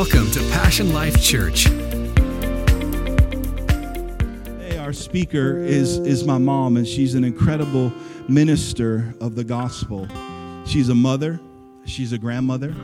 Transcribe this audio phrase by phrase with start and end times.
[0.00, 1.64] Welcome to Passion Life Church.
[4.56, 7.92] Hey, our speaker is, is my mom, and she's an incredible
[8.26, 10.08] minister of the gospel.
[10.64, 11.38] She's a mother,
[11.84, 12.74] she's a grandmother,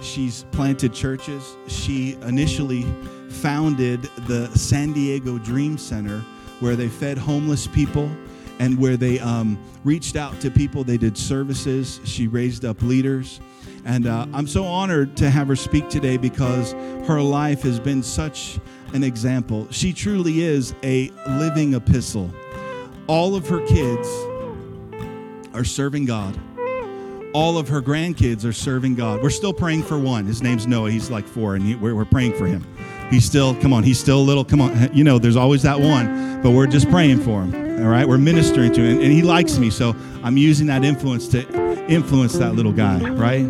[0.00, 1.56] she's planted churches.
[1.66, 2.84] She initially
[3.28, 6.20] founded the San Diego Dream Center,
[6.60, 8.08] where they fed homeless people
[8.60, 10.84] and where they um, reached out to people.
[10.84, 13.40] They did services, she raised up leaders.
[13.84, 16.72] And uh, I'm so honored to have her speak today because
[17.06, 18.60] her life has been such
[18.92, 19.66] an example.
[19.70, 22.32] She truly is a living epistle.
[23.08, 24.08] All of her kids
[25.54, 26.38] are serving God.
[27.34, 29.22] All of her grandkids are serving God.
[29.22, 30.26] We're still praying for one.
[30.26, 30.90] His name's Noah.
[30.90, 32.66] He's like four, and he, we're, we're praying for him.
[33.10, 34.72] He's still, come on, he's still little, come on.
[34.94, 37.82] You know, there's always that one, but we're just praying for him.
[37.82, 40.84] All right, we're ministering to him, and, and he likes me, so I'm using that
[40.84, 43.44] influence to influence that little guy, right?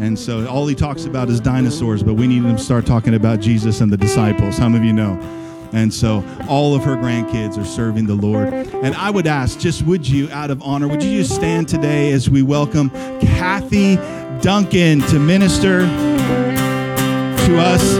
[0.00, 3.14] And so all he talks about is dinosaurs, but we need him to start talking
[3.14, 4.56] about Jesus and the disciples.
[4.56, 5.43] Some of you know.
[5.74, 8.52] And so all of her grandkids are serving the Lord.
[8.52, 12.12] And I would ask, just would you, out of honor, would you just stand today
[12.12, 13.96] as we welcome Cathy
[14.40, 17.96] Duncan to minister to us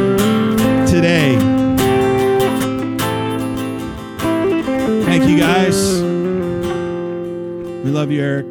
[0.89, 1.37] today?
[5.05, 6.01] Thank you, guys.
[7.85, 8.47] We love you, Eric.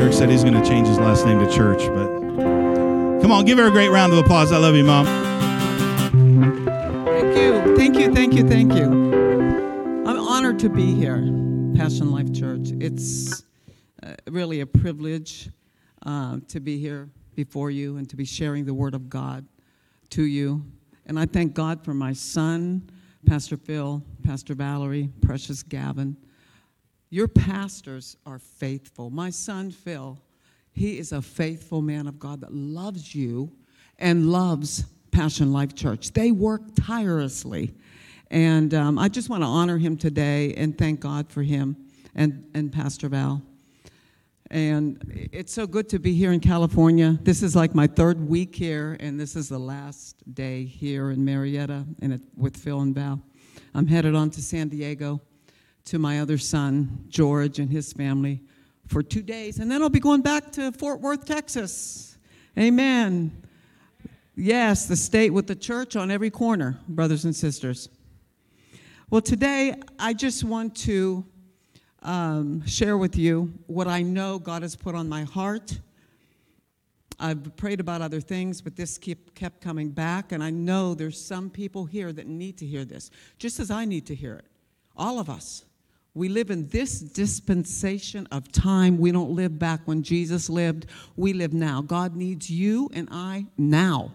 [0.00, 2.06] Eric said he's going to change his last name to Church, but
[3.20, 4.50] come on, give her a great round of applause.
[4.50, 5.33] I love you, Mom.
[7.34, 8.84] Thank you, thank you, thank you, thank you.
[10.06, 11.16] I'm honored to be here,
[11.74, 12.68] Passion Life Church.
[12.78, 13.42] It's
[14.04, 15.50] uh, really a privilege
[16.06, 19.48] uh, to be here before you and to be sharing the Word of God
[20.10, 20.64] to you.
[21.06, 22.88] And I thank God for my son,
[23.26, 26.16] Pastor Phil, Pastor Valerie, Precious Gavin.
[27.10, 29.10] Your pastors are faithful.
[29.10, 30.20] My son, Phil,
[30.70, 33.50] he is a faithful man of God that loves you
[33.98, 36.10] and loves Passion Life Church.
[36.10, 37.72] They work tirelessly.
[38.32, 41.76] And um, I just want to honor him today and thank God for him
[42.16, 43.40] and, and Pastor Val.
[44.50, 47.16] And it's so good to be here in California.
[47.22, 51.20] This is like my third week here, and this is the last day here in
[51.20, 53.22] Murrieta and it, with Phil and Val.
[53.72, 55.20] I'm headed on to San Diego
[55.86, 58.42] to my other son, George, and his family
[58.88, 59.60] for two days.
[59.60, 62.18] And then I'll be going back to Fort Worth, Texas.
[62.58, 63.43] Amen.
[64.36, 67.88] Yes, the state with the church on every corner, brothers and sisters.
[69.08, 71.24] Well, today I just want to
[72.02, 75.78] um, share with you what I know God has put on my heart.
[77.20, 81.20] I've prayed about other things, but this keep, kept coming back, and I know there's
[81.20, 84.46] some people here that need to hear this, just as I need to hear it.
[84.96, 85.64] All of us.
[86.12, 88.98] We live in this dispensation of time.
[88.98, 90.86] We don't live back when Jesus lived.
[91.16, 91.82] We live now.
[91.82, 94.12] God needs you and I now.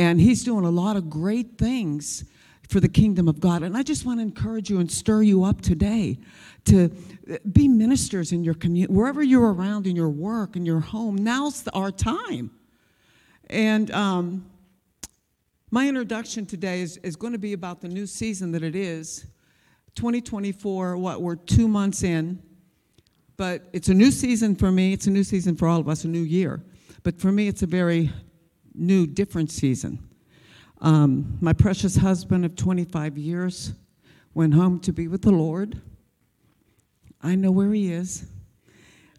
[0.00, 2.24] And He's doing a lot of great things
[2.66, 3.62] for the kingdom of God.
[3.62, 6.18] And I just want to encourage you and stir you up today
[6.64, 6.88] to
[7.52, 11.16] be ministers in your community, wherever you're around in your work, in your home.
[11.16, 12.50] Now's our time.
[13.50, 14.50] And um,
[15.70, 19.26] my introduction today is, is going to be about the new season that it is
[19.96, 22.42] 2024, what, we're two months in,
[23.36, 24.94] but it's a new season for me.
[24.94, 26.64] It's a new season for all of us, a new year.
[27.02, 28.10] But for me, it's a very
[28.74, 29.98] new, different season.
[30.80, 33.72] Um, my precious husband of 25 years
[34.34, 35.80] went home to be with the Lord.
[37.22, 38.26] I know where he is.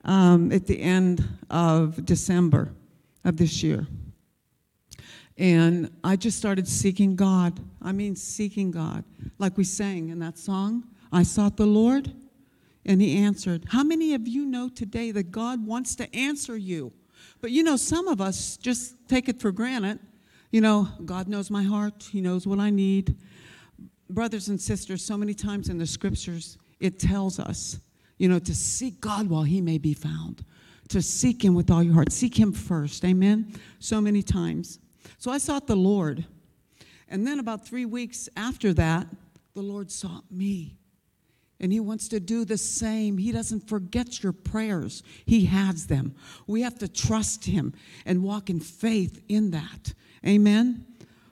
[0.04, 2.74] Um, at the end of December
[3.24, 3.86] of this year.
[5.38, 7.60] And I just started seeking God.
[7.82, 9.04] I mean, seeking God.
[9.38, 12.12] Like we sang in that song, I sought the Lord
[12.86, 13.66] and he answered.
[13.70, 16.94] How many of you know today that God wants to answer you?
[17.42, 20.00] But you know, some of us just take it for granted.
[20.52, 23.16] You know, God knows my heart, He knows what I need.
[24.10, 27.80] Brothers and sisters, so many times in the scriptures, it tells us,
[28.18, 30.44] you know, to seek God while He may be found,
[30.90, 32.12] to seek Him with all your heart.
[32.12, 33.06] Seek Him first.
[33.06, 33.56] Amen?
[33.80, 34.80] So many times.
[35.18, 36.26] So I sought the Lord.
[37.08, 39.08] And then about three weeks after that,
[39.54, 40.78] the Lord sought me.
[41.62, 43.18] And He wants to do the same.
[43.18, 46.16] He doesn't forget your prayers, He has them.
[46.48, 47.74] We have to trust Him
[48.06, 49.94] and walk in faith in that.
[50.28, 50.86] Amen?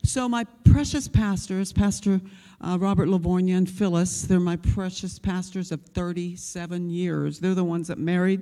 [0.04, 2.22] So, my precious pastors, Pastor
[2.62, 7.40] uh, Robert Livornia and Phyllis, they're my precious pastors of 37 years.
[7.40, 8.42] They're the ones that married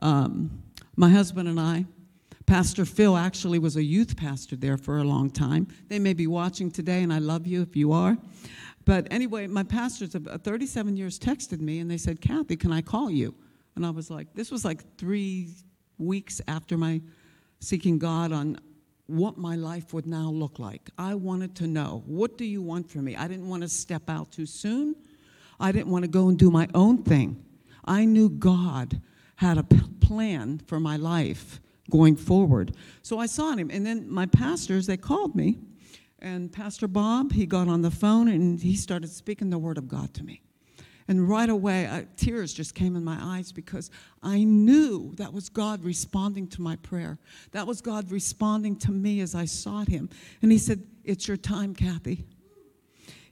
[0.00, 0.62] um,
[0.96, 1.84] my husband and I.
[2.46, 5.66] Pastor Phil actually was a youth pastor there for a long time.
[5.88, 8.16] They may be watching today, and I love you if you are.
[8.86, 12.72] But anyway, my pastors of uh, 37 years texted me and they said, Cathy, can
[12.72, 13.34] I call you?
[13.74, 15.50] And I was like, this was like three
[15.98, 17.02] weeks after my
[17.60, 18.58] seeking God on
[19.06, 20.88] what my life would now look like.
[20.96, 23.16] I wanted to know, what do you want from me?
[23.16, 24.94] I didn't want to step out too soon.
[25.58, 27.44] I didn't want to go and do my own thing.
[27.84, 29.00] I knew God
[29.36, 31.60] had a plan for my life
[31.90, 32.74] going forward.
[33.02, 33.70] So I saw him.
[33.70, 35.58] And then my pastors, they called me.
[36.20, 39.88] And Pastor Bob, he got on the phone and he started speaking the word of
[39.88, 40.42] God to me.
[41.08, 43.90] And right away, I, tears just came in my eyes because
[44.22, 47.18] I knew that was God responding to my prayer.
[47.52, 50.10] That was God responding to me as I sought Him.
[50.42, 52.24] And He said, It's your time, Cathy.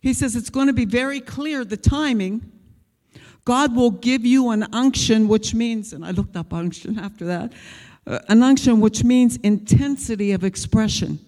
[0.00, 2.52] He says, It's going to be very clear the timing.
[3.44, 7.52] God will give you an unction, which means, and I looked up unction after that,
[8.06, 11.18] uh, an unction which means intensity of expression.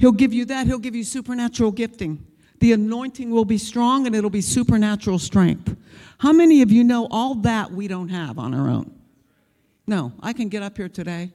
[0.00, 2.26] He'll give you that, He'll give you supernatural gifting.
[2.60, 5.76] The anointing will be strong and it'll be supernatural strength.
[6.18, 8.98] How many of you know all that we don't have on our own?
[9.86, 11.32] No, I can get up here today,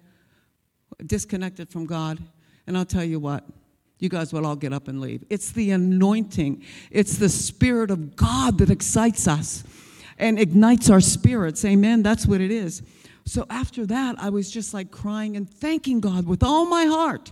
[1.05, 2.19] disconnected from God,
[2.65, 3.43] and I'll tell you what,
[3.99, 5.23] you guys will all get up and leave.
[5.29, 9.63] It's the anointing, it's the Spirit of God that excites us
[10.17, 11.63] and ignites our spirits.
[11.65, 12.01] Amen?
[12.01, 12.81] That's what it is.
[13.25, 17.31] So after that, I was just like crying and thanking God with all my heart.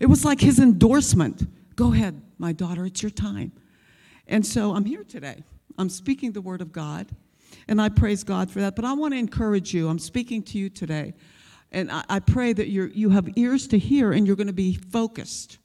[0.00, 1.46] It was like His endorsement.
[1.76, 3.52] Go ahead, my daughter, it's your time.
[4.26, 5.42] And so I'm here today.
[5.76, 7.08] I'm speaking the word of God,
[7.68, 8.76] and I praise God for that.
[8.76, 9.88] But I want to encourage you.
[9.88, 11.14] I'm speaking to you today,
[11.72, 14.52] and I, I pray that you you have ears to hear and you're going to
[14.52, 15.58] be focused.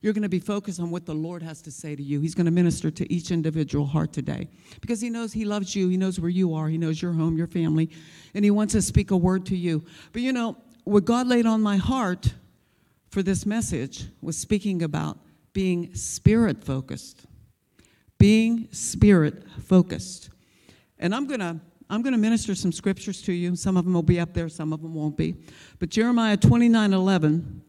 [0.00, 2.20] You're going to be focused on what the Lord has to say to you.
[2.20, 4.48] He's going to minister to each individual heart today
[4.80, 5.88] because He knows He loves you.
[5.88, 6.68] He knows where you are.
[6.68, 7.90] He knows your home, your family,
[8.34, 9.84] and He wants to speak a word to you.
[10.12, 12.32] But you know, what God laid on my heart
[13.10, 15.18] for this message was speaking about
[15.52, 17.26] being spirit focused.
[18.18, 20.30] Being spirit focused.
[20.98, 21.60] And I'm going to
[21.90, 23.56] I'm going to minister some scriptures to you.
[23.56, 25.36] Some of them will be up there, some of them won't be.
[25.78, 27.62] But Jeremiah 29 11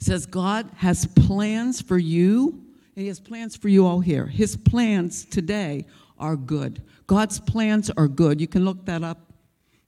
[0.00, 2.48] says, God has plans for you,
[2.96, 4.26] and He has plans for you all here.
[4.26, 5.86] His plans today
[6.18, 6.82] are good.
[7.06, 8.40] God's plans are good.
[8.40, 9.29] You can look that up.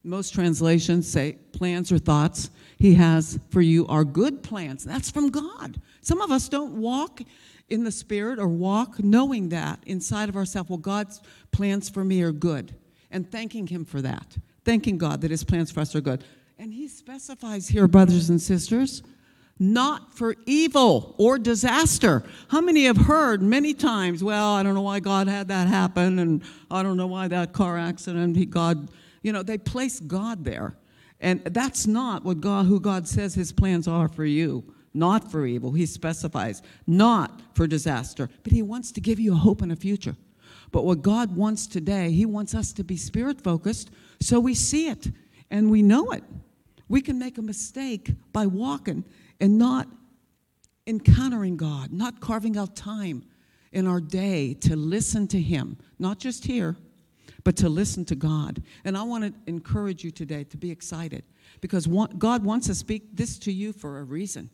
[0.04, 4.84] Most translations say plans or thoughts He has for you are good plans.
[4.84, 5.81] That's from God.
[6.00, 7.20] Some of us don't walk
[7.69, 10.69] in the Spirit or walk knowing that inside of ourselves.
[10.69, 11.20] Well, God's
[11.52, 12.75] plans for me are good,
[13.10, 14.37] and thanking Him for that.
[14.64, 16.25] Thanking God that His plans for us are good.
[16.58, 19.02] And He specifies here, brothers and sisters,
[19.58, 22.25] not for evil or disaster.
[22.48, 26.19] How many have heard many times, well, I don't know why God had that happen,
[26.19, 28.88] and I don't know why that car accident, he, God,
[29.22, 30.76] you know, they place God there.
[31.20, 35.46] And that's not what God, who God says his plans are for you not for
[35.46, 35.72] evil.
[35.72, 39.76] He specifies, not for disaster, but He wants to give you a hope and a
[39.76, 40.16] future.
[40.70, 43.90] But what God wants today, He wants us to be spirit focused
[44.20, 45.10] so we see it
[45.50, 46.24] and we know it.
[46.88, 49.04] We can make a mistake by walking
[49.40, 49.88] and not
[50.86, 53.24] encountering God, not carving out time
[53.72, 56.76] in our day to listen to Him, not just here,
[57.44, 58.62] but to listen to God.
[58.84, 61.24] And I want to encourage you today to be excited
[61.60, 61.86] because
[62.18, 64.50] God wants to speak this to you for a reason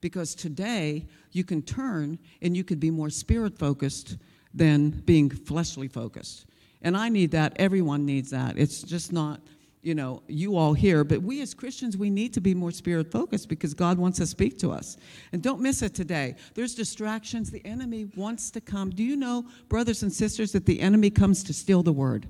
[0.00, 4.18] because today you can turn and you could be more spirit focused
[4.52, 6.46] than being fleshly focused.
[6.82, 7.54] And I need that.
[7.56, 8.58] Everyone needs that.
[8.58, 9.40] It's just not,
[9.82, 13.10] you know, you all here, but we as Christians, we need to be more spirit
[13.10, 14.96] focused because God wants to speak to us.
[15.32, 16.36] And don't miss it today.
[16.54, 17.50] There's distractions.
[17.50, 18.90] The enemy wants to come.
[18.90, 22.28] Do you know, brothers and sisters, that the enemy comes to steal the word?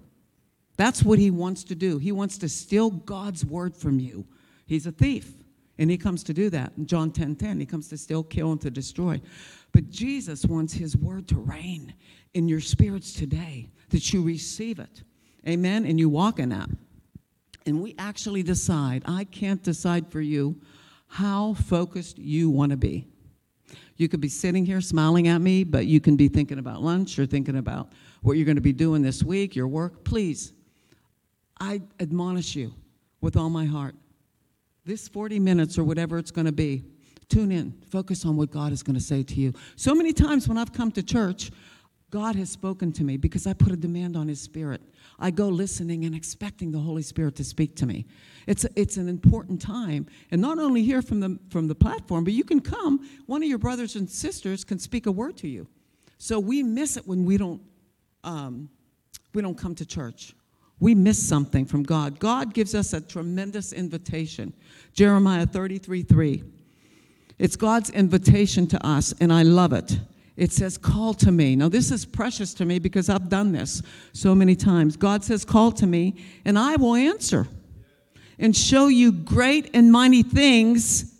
[0.78, 1.98] That's what he wants to do.
[1.98, 4.26] He wants to steal God's word from you.
[4.64, 5.34] He's a thief.
[5.76, 6.72] And he comes to do that.
[6.78, 9.20] In John 10 10, he comes to steal, kill and to destroy.
[9.72, 11.92] But Jesus wants his word to reign
[12.32, 15.02] in your spirits today, that you receive it.
[15.46, 15.84] Amen?
[15.84, 16.70] And you walk in that.
[17.66, 20.60] And we actually decide, I can't decide for you
[21.06, 23.06] how focused you want to be.
[23.96, 27.18] You could be sitting here smiling at me, but you can be thinking about lunch
[27.18, 27.92] or thinking about
[28.22, 30.04] what you're going to be doing this week, your work.
[30.04, 30.52] Please,
[31.60, 32.74] I admonish you
[33.20, 33.94] with all my heart
[34.84, 36.82] this 40 minutes or whatever it's going to be,
[37.28, 39.52] tune in, focus on what God is going to say to you.
[39.76, 41.50] So many times when I've come to church,
[42.12, 44.82] God has spoken to me because I put a demand on His Spirit.
[45.18, 48.04] I go listening and expecting the Holy Spirit to speak to me.
[48.46, 50.06] It's, it's an important time.
[50.30, 53.48] And not only here from the, from the platform, but you can come, one of
[53.48, 55.66] your brothers and sisters can speak a word to you.
[56.18, 57.62] So we miss it when we don't,
[58.24, 58.68] um,
[59.32, 60.34] we don't come to church
[60.82, 62.18] we miss something from God.
[62.18, 64.52] God gives us a tremendous invitation.
[64.92, 66.42] Jeremiah 33 3.
[67.38, 69.96] It's God's invitation to us, and I love it.
[70.36, 71.56] It says, Call to me.
[71.56, 74.96] Now, this is precious to me because I've done this so many times.
[74.96, 77.48] God says, Call to me, and I will answer
[78.38, 81.12] and show you great and mighty things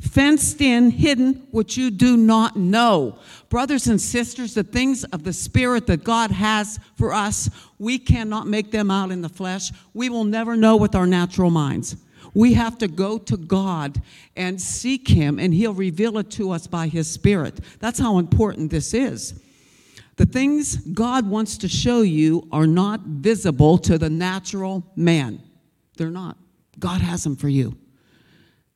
[0.00, 3.18] fenced in, hidden, which you do not know.
[3.48, 8.46] Brothers and sisters, the things of the Spirit that God has for us, we cannot
[8.46, 9.72] make them out in the flesh.
[9.94, 11.96] We will never know with our natural minds.
[12.36, 14.02] We have to go to God
[14.36, 17.60] and seek Him, and He'll reveal it to us by His Spirit.
[17.80, 19.42] That's how important this is.
[20.16, 25.40] The things God wants to show you are not visible to the natural man.
[25.96, 26.36] They're not.
[26.78, 27.74] God has them for you.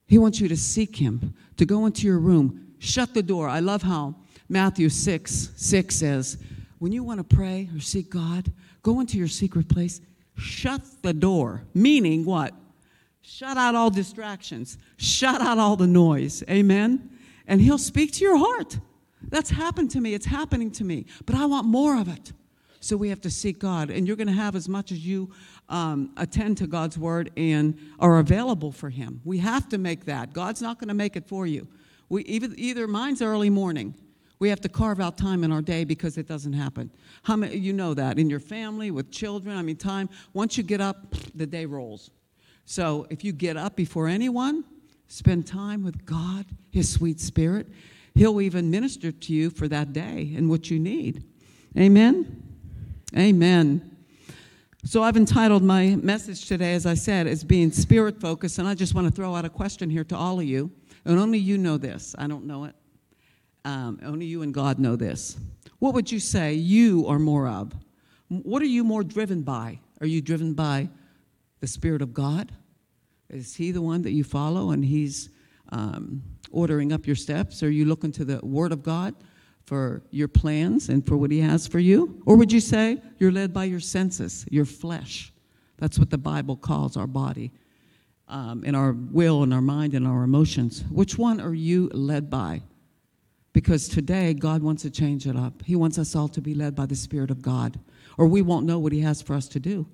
[0.07, 3.47] He wants you to seek Him, to go into your room, shut the door.
[3.47, 4.15] I love how
[4.49, 6.39] Matthew 6 6 says,
[6.79, 8.51] when you want to pray or seek God,
[8.83, 10.01] go into your secret place,
[10.39, 11.65] shut the door.
[11.75, 12.55] Meaning what?
[13.23, 16.43] Shut out all distractions, shut out all the noise.
[16.49, 17.11] Amen?
[17.47, 18.79] And He'll speak to your heart.
[19.29, 20.15] That's happened to me.
[20.15, 21.07] It's happening to me.
[21.27, 22.33] But I want more of it.
[22.81, 23.91] So we have to seek God.
[23.91, 25.31] And you're going to have as much as you
[25.69, 29.21] um, attend to God's word and are available for Him.
[29.25, 30.33] We have to make that.
[30.33, 31.69] God's not going to make it for you.
[32.09, 33.95] We, either, either mine's early morning.
[34.39, 36.91] We have to carve out time in our day because it doesn't happen.
[37.23, 39.57] How many, you know that in your family, with children.
[39.57, 42.11] I mean, time, once you get up, the day rolls.
[42.65, 44.65] So if you get up before anyone,
[45.09, 47.67] spend time with God, His sweet Spirit,
[48.15, 51.25] He'll even minister to you for that day and what you need.
[51.79, 52.43] Amen?
[53.17, 53.97] Amen.
[54.85, 58.75] So I've entitled my message today, as I said, as being spirit focused, and I
[58.75, 60.71] just want to throw out a question here to all of you.
[61.05, 62.15] And only you know this.
[62.19, 62.75] I don't know it.
[63.65, 65.37] Um, only you and God know this.
[65.81, 67.73] What would you say you are more of?
[68.29, 69.81] What are you more driven by?
[70.01, 70.89] Are you driven by
[71.61, 72.53] the Spirit of God?
[73.29, 75.31] Is He the one that you follow and He's
[75.71, 77.63] um, ordering up your steps?
[77.63, 79.15] Are you looking to the Word of God
[79.65, 82.21] for your plans and for what He has for you?
[82.27, 85.33] Or would you say you're led by your senses, your flesh?
[85.79, 87.53] That's what the Bible calls our body,
[88.29, 90.85] um, and our will, and our mind, and our emotions.
[90.91, 92.63] Which one are you led by?
[93.53, 95.63] Because today, God wants to change it up.
[95.65, 97.81] He wants us all to be led by the Spirit of God,
[98.19, 99.87] or we won't know what He has for us to do.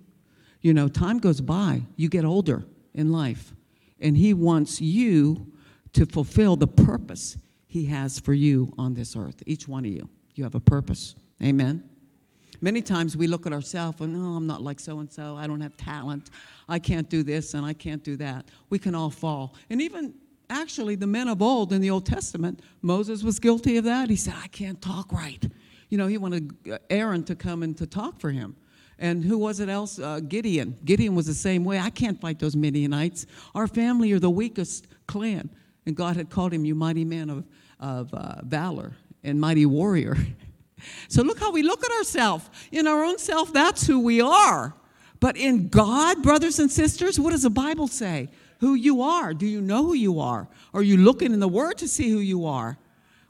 [0.66, 3.54] You know, time goes by, you get older in life,
[4.00, 5.52] and He wants you
[5.92, 9.44] to fulfill the purpose He has for you on this earth.
[9.46, 11.14] Each one of you, you have a purpose.
[11.40, 11.88] Amen.
[12.60, 15.36] Many times we look at ourselves and, oh, I'm not like so and so.
[15.36, 16.30] I don't have talent.
[16.68, 18.46] I can't do this and I can't do that.
[18.68, 19.54] We can all fall.
[19.70, 20.14] And even
[20.50, 24.10] actually, the men of old in the Old Testament, Moses was guilty of that.
[24.10, 25.48] He said, I can't talk right.
[25.90, 26.56] You know, he wanted
[26.90, 28.56] Aaron to come and to talk for him.
[28.98, 29.98] And who was it else?
[29.98, 30.78] Uh, Gideon.
[30.84, 31.78] Gideon was the same way.
[31.78, 33.26] I can't fight those Midianites.
[33.54, 35.50] Our family are the weakest clan.
[35.84, 37.44] And God had called him, You mighty man of,
[37.78, 40.16] of uh, valor and mighty warrior.
[41.08, 42.48] so look how we look at ourselves.
[42.72, 44.74] In our own self, that's who we are.
[45.20, 48.28] But in God, brothers and sisters, what does the Bible say?
[48.60, 49.34] Who you are.
[49.34, 50.48] Do you know who you are?
[50.72, 52.78] Are you looking in the Word to see who you are?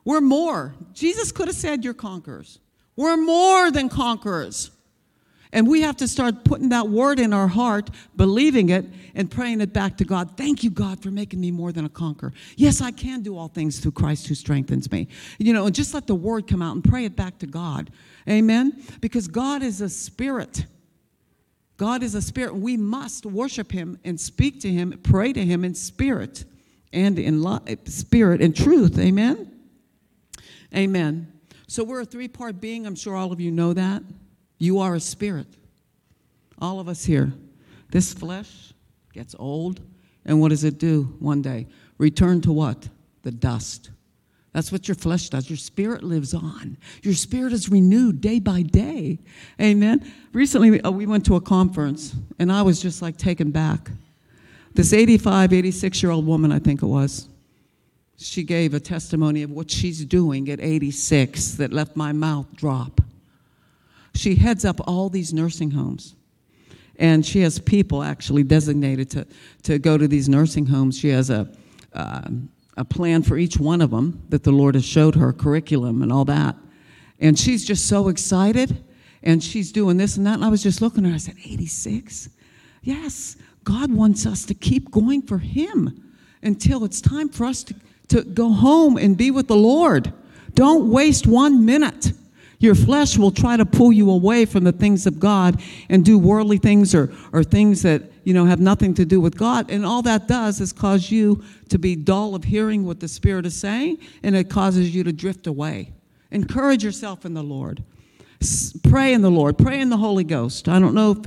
[0.04, 0.74] We're more.
[0.92, 2.60] Jesus could have said, You're conquerors.
[2.94, 4.70] We're more than conquerors.
[5.52, 8.84] And we have to start putting that word in our heart, believing it,
[9.14, 10.36] and praying it back to God.
[10.36, 12.32] Thank you, God, for making me more than a conqueror.
[12.56, 15.08] Yes, I can do all things through Christ who strengthens me.
[15.38, 17.90] You know, just let the word come out and pray it back to God.
[18.28, 18.82] Amen?
[19.00, 20.66] Because God is a spirit.
[21.76, 22.54] God is a spirit.
[22.56, 26.44] We must worship him and speak to him, pray to him in spirit
[26.92, 27.44] and in
[27.86, 28.98] spirit and truth.
[28.98, 29.52] Amen?
[30.74, 31.32] Amen.
[31.68, 32.86] So we're a three part being.
[32.86, 34.02] I'm sure all of you know that.
[34.58, 35.46] You are a spirit.
[36.58, 37.32] All of us here.
[37.90, 38.72] This flesh
[39.12, 39.80] gets old,
[40.24, 41.66] and what does it do one day?
[41.98, 42.88] Return to what?
[43.22, 43.90] The dust.
[44.52, 45.50] That's what your flesh does.
[45.50, 46.78] Your spirit lives on.
[47.02, 49.18] Your spirit is renewed day by day.
[49.60, 50.10] Amen.
[50.32, 53.90] Recently, we uh, went to a conference, and I was just like taken back.
[54.72, 57.28] This 85, 86 year old woman, I think it was,
[58.16, 63.02] she gave a testimony of what she's doing at 86 that left my mouth drop
[64.16, 66.14] she heads up all these nursing homes.
[66.98, 69.26] And she has people actually designated to,
[69.64, 70.98] to go to these nursing homes.
[70.98, 71.48] She has a,
[71.92, 72.28] uh,
[72.76, 76.10] a plan for each one of them that the Lord has showed her, curriculum and
[76.10, 76.56] all that.
[77.20, 78.82] And she's just so excited.
[79.22, 80.34] And she's doing this and that.
[80.34, 81.14] And I was just looking at her.
[81.14, 82.30] I said, 86?
[82.82, 87.74] Yes, God wants us to keep going for Him until it's time for us to,
[88.08, 90.12] to go home and be with the Lord.
[90.54, 92.12] Don't waste one minute.
[92.58, 96.18] Your flesh will try to pull you away from the things of God and do
[96.18, 99.70] worldly things or, or things that you know have nothing to do with God.
[99.70, 103.44] And all that does is cause you to be dull of hearing what the Spirit
[103.46, 105.92] is saying, and it causes you to drift away.
[106.30, 107.82] Encourage yourself in the Lord.
[108.88, 109.58] Pray in the Lord.
[109.58, 110.68] Pray in the Holy Ghost.
[110.68, 111.18] I don't know if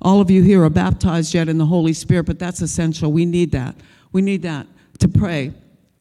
[0.00, 3.12] all of you here are baptized yet in the Holy Spirit, but that's essential.
[3.12, 3.74] We need that.
[4.12, 4.66] We need that
[4.98, 5.52] to pray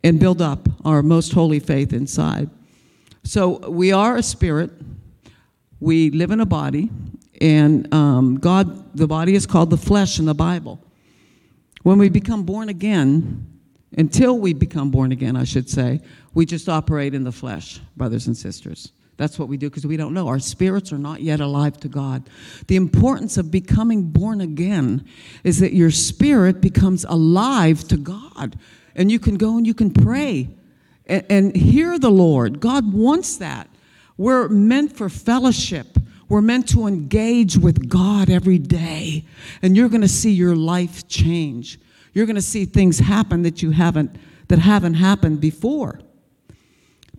[0.04, 2.50] and build up our most holy faith inside.
[3.26, 4.72] So we are a spirit.
[5.80, 6.92] We live in a body,
[7.42, 10.80] and um, God, the body is called the flesh in the Bible.
[11.82, 13.46] When we become born again,
[13.98, 16.02] until we become born again, I should say,
[16.36, 18.92] we just operate in the flesh, brothers and sisters.
[19.18, 20.28] That's what we do because we don't know.
[20.28, 22.30] Our spirits are not yet alive to God.
[22.68, 25.06] The importance of becoming born again
[25.44, 28.60] is that your spirit becomes alive to God.
[28.96, 30.50] And you can go and you can pray
[31.08, 32.60] and, and hear the Lord.
[32.60, 33.70] God wants that.
[34.18, 35.98] We're meant for fellowship.
[36.30, 39.26] We're meant to engage with God every day.
[39.62, 41.80] And you're going to see your life change.
[42.14, 46.00] You're going to see things happen that you haven't that haven't happened before.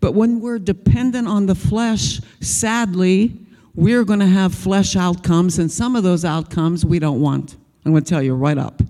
[0.00, 3.38] But when we're dependent on the flesh, sadly,
[3.75, 7.57] we're going to have flesh outcomes, and some of those outcomes we don't want.
[7.85, 8.81] I'm going to tell you right up.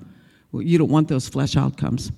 [0.53, 2.13] You don't want those flesh outcomes.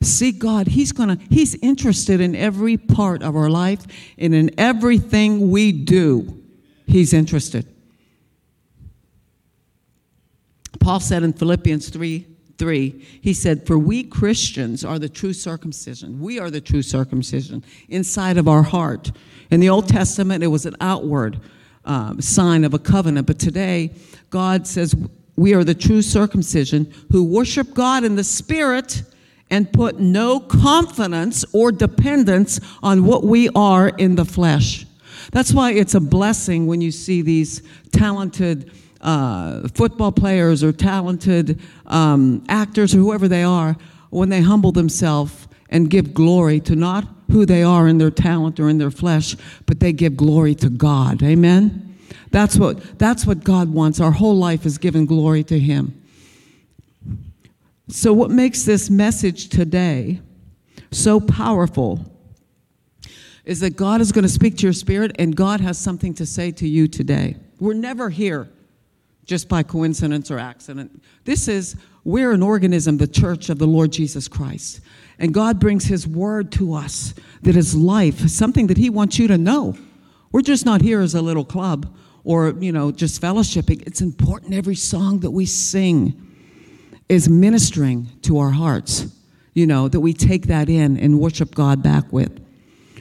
[0.00, 0.68] Seek God.
[0.68, 3.86] He's going to he's interested in every part of our life
[4.18, 6.42] and in everything we do.
[6.86, 7.66] He's interested.
[10.78, 12.26] Paul said in Philippians 3
[12.58, 16.20] 3, he said, For we Christians are the true circumcision.
[16.20, 19.12] We are the true circumcision inside of our heart.
[19.50, 21.40] In the Old Testament, it was an outward
[21.84, 23.94] um, sign of a covenant, but today,
[24.30, 24.94] God says,
[25.36, 29.02] We are the true circumcision who worship God in the Spirit
[29.50, 34.86] and put no confidence or dependence on what we are in the flesh.
[35.32, 37.62] That's why it's a blessing when you see these
[37.92, 43.76] talented uh, football players or talented um, actors or whoever they are,
[44.10, 48.60] when they humble themselves and give glory to not who they are in their talent
[48.60, 49.36] or in their flesh,
[49.66, 51.22] but they give glory to God.
[51.22, 51.98] Amen?
[52.30, 54.00] That's what, that's what God wants.
[54.00, 56.00] Our whole life is giving glory to Him.
[57.88, 60.20] So, what makes this message today
[60.90, 62.04] so powerful
[63.44, 66.26] is that God is going to speak to your spirit and God has something to
[66.26, 67.36] say to you today.
[67.60, 68.48] We're never here
[69.24, 71.00] just by coincidence or accident.
[71.24, 74.80] This is, we're an organism, the church of the Lord Jesus Christ.
[75.20, 79.28] And God brings His word to us that is life, something that He wants you
[79.28, 79.76] to know.
[80.32, 83.86] We're just not here as a little club or, you know, just fellowshipping.
[83.86, 86.25] It's important every song that we sing
[87.08, 89.06] is ministering to our hearts,
[89.54, 92.44] you know, that we take that in and worship God back with.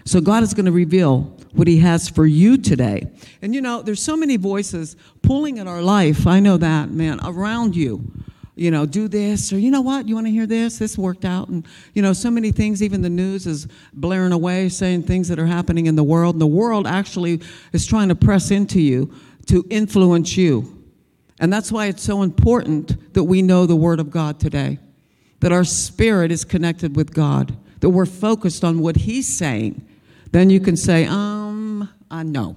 [0.05, 1.21] So God is going to reveal
[1.53, 3.07] what he has for you today.
[3.41, 6.27] And you know, there's so many voices pulling at our life.
[6.27, 8.11] I know that, man, around you.
[8.57, 10.79] You know, do this, or you know what, you want to hear this?
[10.79, 11.49] This worked out.
[11.49, 15.39] And, you know, so many things, even the news is blaring away, saying things that
[15.39, 16.35] are happening in the world.
[16.35, 17.41] And the world actually
[17.73, 19.13] is trying to press into you
[19.47, 20.74] to influence you.
[21.39, 24.79] And that's why it's so important that we know the Word of God today,
[25.41, 29.85] that our spirit is connected with God, that we're focused on what He's saying.
[30.31, 32.55] Then you can say, um, uh, no,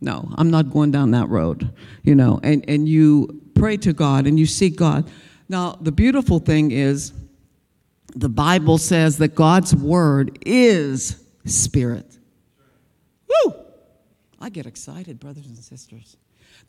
[0.00, 1.72] no, I'm not going down that road,
[2.04, 5.10] you know, and, and you pray to God and you seek God.
[5.48, 7.12] Now, the beautiful thing is,
[8.14, 12.18] the Bible says that God's Word is Spirit.
[13.28, 13.54] Woo!
[14.40, 16.16] I get excited, brothers and sisters.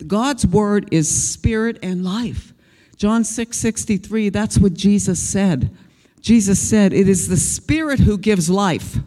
[0.06, 2.52] God's word is spirit and life.
[2.96, 5.70] John 6 63, that's what Jesus said.
[6.20, 8.98] Jesus said, It is the spirit who gives life.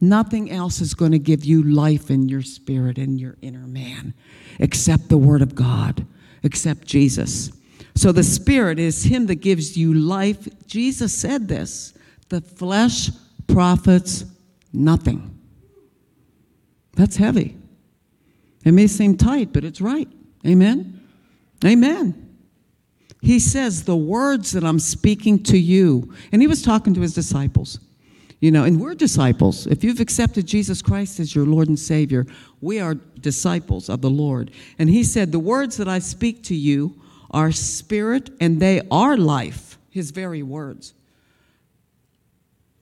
[0.00, 4.14] Nothing else is going to give you life in your spirit and your inner man
[4.58, 6.06] except the word of God,
[6.42, 7.52] except Jesus.
[7.94, 10.48] So the spirit is him that gives you life.
[10.66, 11.94] Jesus said this
[12.28, 13.10] the flesh
[13.46, 14.24] profits
[14.72, 15.38] nothing.
[16.94, 17.56] That's heavy.
[18.64, 20.08] It may seem tight, but it's right.
[20.46, 21.00] Amen?
[21.64, 22.22] Amen.
[23.20, 27.14] He says, The words that I'm speaking to you, and he was talking to his
[27.14, 27.78] disciples.
[28.40, 29.68] You know, and we're disciples.
[29.68, 32.26] If you've accepted Jesus Christ as your Lord and Savior,
[32.60, 34.50] we are disciples of the Lord.
[34.80, 39.16] And he said, The words that I speak to you are spirit and they are
[39.16, 40.92] life, his very words.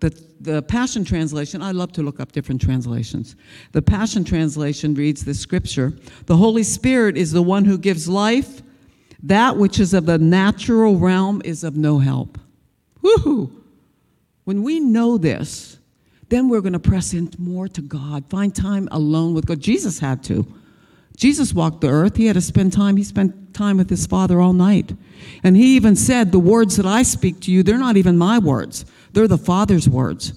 [0.01, 3.37] The, the Passion Translation, I love to look up different translations.
[3.73, 5.93] The Passion Translation reads the scripture
[6.27, 8.63] The Holy Spirit is the one who gives life.
[9.23, 12.39] That which is of the natural realm is of no help.
[13.03, 13.53] Woohoo!
[14.45, 15.79] When we know this,
[16.31, 19.61] then we're going to press in more to God, find time alone with God.
[19.61, 20.47] Jesus had to.
[21.17, 22.17] Jesus walked the earth.
[22.17, 22.97] He had to spend time.
[22.97, 24.95] He spent time with his Father all night.
[25.43, 28.39] And he even said, The words that I speak to you, they're not even my
[28.39, 28.87] words.
[29.13, 30.35] They're the Father's words.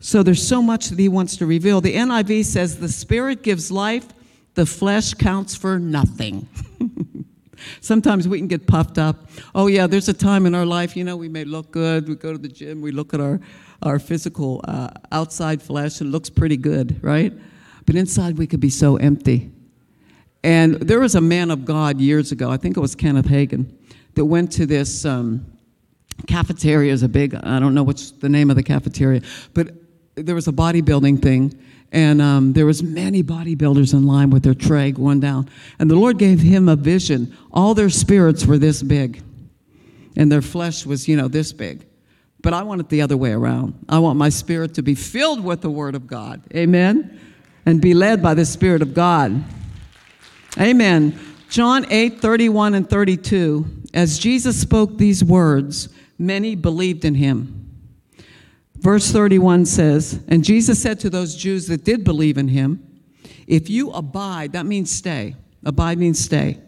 [0.00, 1.80] So there's so much that he wants to reveal.
[1.80, 4.06] The NIV says the Spirit gives life,
[4.54, 6.48] the flesh counts for nothing.
[7.80, 9.28] Sometimes we can get puffed up.
[9.54, 12.08] Oh, yeah, there's a time in our life, you know, we may look good.
[12.08, 13.40] We go to the gym, we look at our,
[13.82, 17.32] our physical uh, outside flesh, and looks pretty good, right?
[17.84, 19.50] But inside, we could be so empty.
[20.44, 23.74] And there was a man of God years ago, I think it was Kenneth Hagin,
[24.14, 25.44] that went to this um,
[26.26, 29.22] cafeteria, is a big, I don't know what's the name of the cafeteria,
[29.54, 29.70] but
[30.14, 31.58] there was a bodybuilding thing
[31.90, 35.94] and um, there was many bodybuilders in line with their tray going down and the
[35.94, 37.34] lord gave him a vision.
[37.52, 39.22] All their spirits were this big
[40.16, 41.86] and their flesh was you know this big.
[42.40, 43.74] But i want it the other way around.
[43.88, 46.42] I want my spirit to be filled with the word of god.
[46.54, 47.18] Amen?
[47.64, 49.44] And be led by the spirit of god.
[50.58, 51.18] Amen.
[51.48, 57.68] John 8 31 and 32 as jesus spoke these words many believed in him
[58.78, 63.00] Verse 31 says, And Jesus said to those Jews that did believe in him,
[63.46, 65.34] If you abide, that means stay.
[65.64, 66.58] Abide means stay.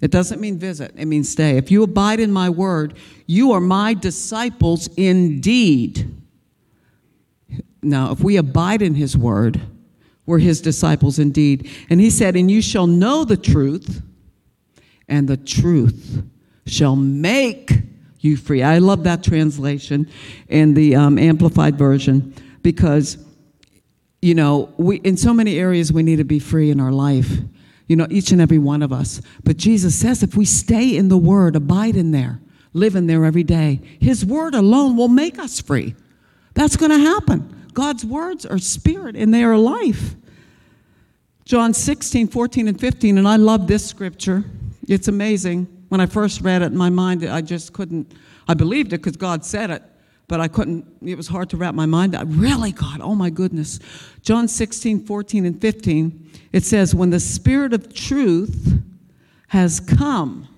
[0.00, 1.56] It doesn't mean visit, it means stay.
[1.56, 2.94] If you abide in my word,
[3.26, 6.12] you are my disciples indeed.
[7.80, 9.60] Now, if we abide in his word,
[10.26, 11.70] we're his disciples indeed.
[11.88, 14.02] And he said, And you shall know the truth,
[15.08, 16.24] and the truth
[16.66, 17.70] shall make
[18.22, 18.62] you free.
[18.62, 20.08] I love that translation
[20.48, 23.18] and the um, Amplified Version because,
[24.22, 27.38] you know, we, in so many areas we need to be free in our life,
[27.88, 29.20] you know, each and every one of us.
[29.42, 32.40] But Jesus says if we stay in the Word, abide in there,
[32.72, 35.94] live in there every day, His Word alone will make us free.
[36.54, 37.68] That's going to happen.
[37.74, 40.14] God's words are spirit and they are life.
[41.44, 44.44] John 16, 14, and 15, and I love this scripture.
[44.86, 45.66] It's amazing.
[45.92, 48.14] When I first read it in my mind, I just couldn't,
[48.48, 49.82] I believed it because God said it,
[50.26, 52.16] but I couldn't, it was hard to wrap my mind.
[52.16, 53.78] I really, God, oh my goodness.
[54.22, 58.80] John 16, 14, and 15, it says, When the Spirit of truth
[59.48, 60.48] has come,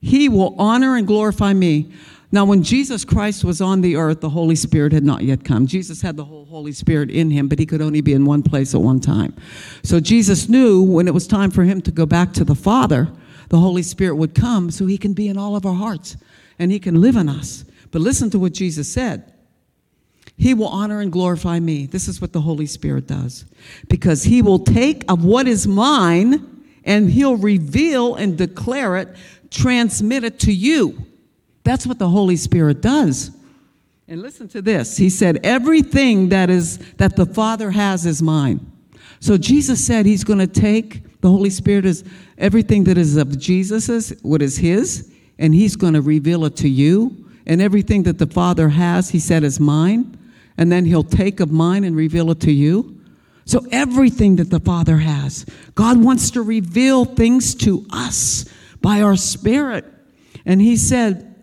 [0.00, 1.90] he will honor and glorify me.
[2.30, 5.66] Now, when Jesus Christ was on the earth, the Holy Spirit had not yet come.
[5.66, 8.44] Jesus had the whole Holy Spirit in him, but he could only be in one
[8.44, 9.34] place at one time.
[9.82, 13.08] So Jesus knew when it was time for him to go back to the Father,
[13.48, 16.16] the Holy Spirit would come so he can be in all of our hearts
[16.58, 17.64] and he can live in us.
[17.90, 19.32] But listen to what Jesus said.
[20.36, 21.86] He will honor and glorify me.
[21.86, 23.46] This is what the Holy Spirit does.
[23.88, 29.16] Because he will take of what is mine and he'll reveal and declare it,
[29.50, 31.06] transmit it to you.
[31.64, 33.30] That's what the Holy Spirit does.
[34.08, 34.96] And listen to this.
[34.96, 38.72] He said, Everything that is that the Father has is mine.
[39.18, 42.04] So Jesus said he's going to take the Holy Spirit is
[42.38, 46.68] everything that is of Jesus's, what is his, and he's going to reveal it to
[46.68, 47.26] you.
[47.48, 50.16] And everything that the Father has, he said, is mine.
[50.56, 53.00] And then he'll take of mine and reveal it to you.
[53.44, 58.44] So everything that the Father has, God wants to reveal things to us
[58.80, 59.84] by our spirit.
[60.44, 61.42] And he said,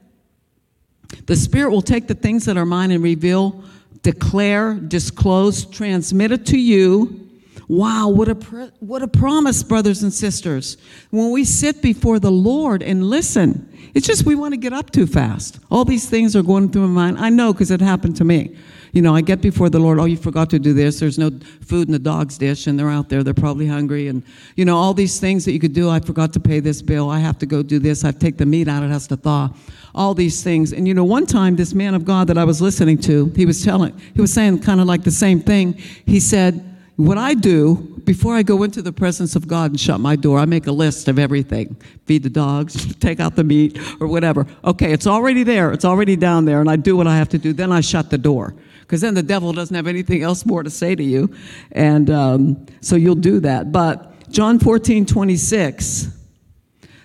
[1.25, 3.65] the Spirit will take the things that are mine and reveal,
[4.01, 7.22] declare, disclose, transmit it to you
[7.67, 10.77] Wow, what a, pr- what a promise, brothers and sisters.
[11.11, 14.91] When we sit before the Lord and listen, it's just we want to get up
[14.91, 15.59] too fast.
[15.71, 17.19] All these things are going through my mind.
[17.19, 18.57] I know because it happened to me.
[18.91, 20.99] You know, I get before the Lord, oh, you forgot to do this.
[20.99, 23.23] There's no food in the dog's dish, and they're out there.
[23.23, 24.07] They're probably hungry.
[24.07, 24.23] And,
[24.55, 25.89] you know, all these things that you could do.
[25.89, 27.09] I forgot to pay this bill.
[27.09, 28.05] I have to go do this.
[28.05, 28.83] I take the meat out.
[28.83, 29.49] It has to thaw.
[29.95, 30.73] All these things.
[30.73, 33.47] And, you know, one time, this man of God that I was listening to, he
[33.47, 35.73] was telling, he was saying kind of like the same thing.
[36.05, 39.99] He said, what I do before I go into the presence of God and shut
[39.99, 41.75] my door, I make a list of everything
[42.05, 44.45] feed the dogs, take out the meat, or whatever.
[44.63, 47.37] Okay, it's already there, it's already down there, and I do what I have to
[47.37, 47.53] do.
[47.53, 50.69] Then I shut the door because then the devil doesn't have anything else more to
[50.69, 51.33] say to you.
[51.71, 53.71] And um, so you'll do that.
[53.71, 56.09] But John 14, 26,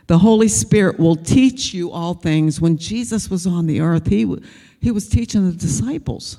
[0.06, 2.60] the Holy Spirit will teach you all things.
[2.60, 4.26] When Jesus was on the earth, he,
[4.80, 6.38] he was teaching the disciples,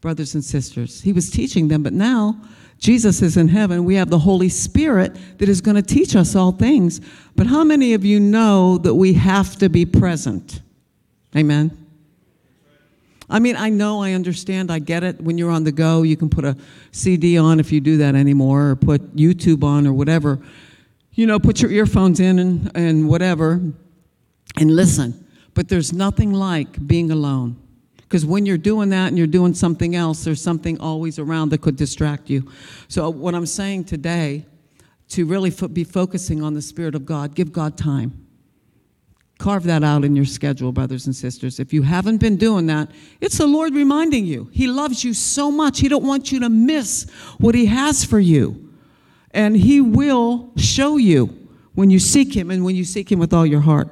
[0.00, 1.00] brothers and sisters.
[1.02, 2.40] He was teaching them, but now,
[2.80, 3.84] Jesus is in heaven.
[3.84, 7.00] We have the Holy Spirit that is going to teach us all things.
[7.36, 10.62] But how many of you know that we have to be present?
[11.36, 11.76] Amen.
[13.28, 15.20] I mean, I know, I understand, I get it.
[15.20, 16.56] When you're on the go, you can put a
[16.90, 20.40] CD on if you do that anymore, or put YouTube on, or whatever.
[21.12, 23.60] You know, put your earphones in and, and whatever
[24.56, 25.26] and listen.
[25.54, 27.56] But there's nothing like being alone.
[28.10, 31.60] Because when you're doing that and you're doing something else, there's something always around that
[31.60, 32.50] could distract you.
[32.88, 34.46] So, what I'm saying today,
[35.10, 38.26] to really fo- be focusing on the Spirit of God, give God time.
[39.38, 41.60] Carve that out in your schedule, brothers and sisters.
[41.60, 44.50] If you haven't been doing that, it's the Lord reminding you.
[44.52, 45.78] He loves you so much.
[45.78, 48.74] He don't want you to miss what he has for you.
[49.30, 53.32] And he will show you when you seek Him and when you seek Him with
[53.32, 53.88] all your heart.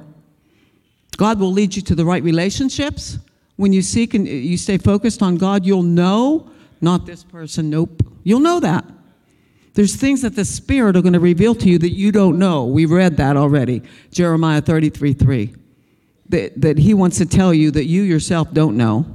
[1.17, 3.17] God will lead you to the right relationships.
[3.59, 8.03] When you seek and you stay focused on God, you'll know, not this person, nope.
[8.23, 8.85] You'll know that.
[9.73, 12.63] There's things that the Spirit are going to reveal to you that you don't know.
[12.63, 15.53] We read that already, Jeremiah 33 3.
[16.29, 19.05] That, that He wants to tell you that you yourself don't know.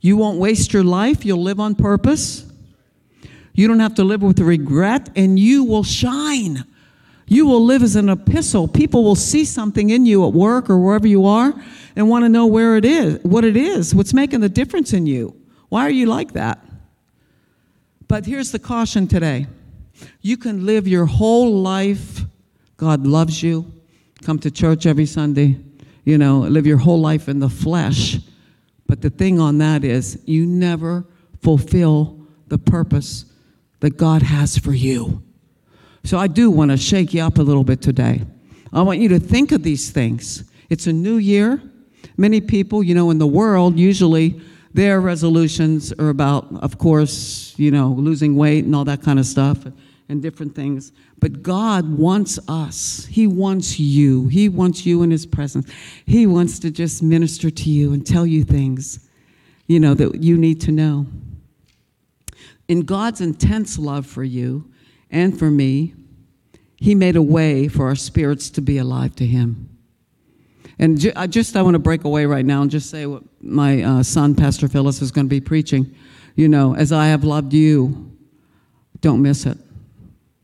[0.00, 2.50] You won't waste your life, you'll live on purpose.
[3.52, 6.64] You don't have to live with regret, and you will shine.
[7.26, 8.68] You will live as an epistle.
[8.68, 11.54] People will see something in you at work or wherever you are
[11.96, 15.06] and want to know where it is, what it is, what's making the difference in
[15.06, 15.34] you.
[15.70, 16.64] Why are you like that?
[18.06, 19.46] But here's the caution today
[20.20, 22.22] you can live your whole life.
[22.76, 23.72] God loves you.
[24.22, 25.58] Come to church every Sunday.
[26.04, 28.18] You know, live your whole life in the flesh.
[28.86, 31.06] But the thing on that is, you never
[31.42, 33.24] fulfill the purpose
[33.80, 35.23] that God has for you.
[36.04, 38.22] So I do want to shake you up a little bit today.
[38.72, 40.44] I want you to think of these things.
[40.68, 41.62] It's a new year.
[42.18, 44.40] Many people, you know, in the world, usually
[44.74, 49.24] their resolutions are about, of course, you know, losing weight and all that kind of
[49.24, 49.64] stuff
[50.10, 50.92] and different things.
[51.20, 53.06] But God wants us.
[53.06, 54.28] He wants you.
[54.28, 55.72] He wants you in His presence.
[56.04, 59.08] He wants to just minister to you and tell you things,
[59.68, 61.06] you know, that you need to know.
[62.68, 64.70] In God's intense love for you
[65.14, 65.94] and for me,
[66.76, 69.70] He made a way for our spirits to be alive to Him.
[70.78, 73.22] And ju- I just I want to break away right now and just say what
[73.40, 75.94] my uh, son, Pastor Phyllis, is going to be preaching.
[76.34, 78.12] You know, as I have loved you,
[79.00, 79.56] don't miss it.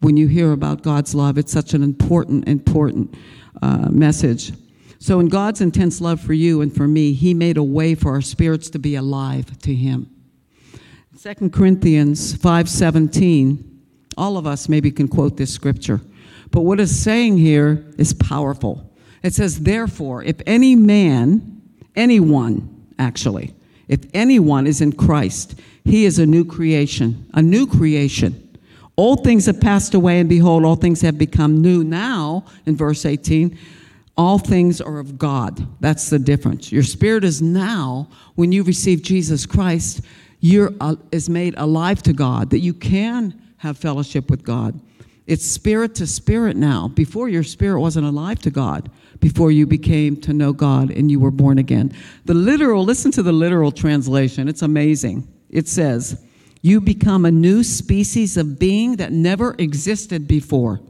[0.00, 3.14] When you hear about God's love, it's such an important, important
[3.61, 4.52] uh, message.
[5.00, 8.12] So, in God's intense love for you and for me, He made a way for
[8.12, 10.09] our spirits to be alive to Him.
[11.20, 13.69] 2 Corinthians 5:17.
[14.16, 16.00] All of us maybe can quote this scripture.
[16.50, 18.90] But what it's saying here is powerful.
[19.22, 21.62] It says, Therefore, if any man,
[21.94, 23.54] anyone actually,
[23.88, 28.46] if anyone is in Christ, he is a new creation, a new creation.
[28.96, 31.82] Old things have passed away, and behold, all things have become new.
[31.82, 33.56] Now, in verse 18,
[34.16, 35.66] all things are of God.
[35.80, 36.70] That's the difference.
[36.70, 40.02] Your spirit is now, when you receive Jesus Christ,
[40.40, 44.80] you're uh, is made alive to God, that you can have fellowship with God.
[45.26, 46.88] It's spirit to spirit now.
[46.88, 51.20] Before your spirit wasn't alive to God, before you became to know God and you
[51.20, 51.92] were born again.
[52.24, 54.48] The literal, listen to the literal translation.
[54.48, 55.28] It's amazing.
[55.50, 56.24] It says,
[56.62, 60.80] You become a new species of being that never existed before.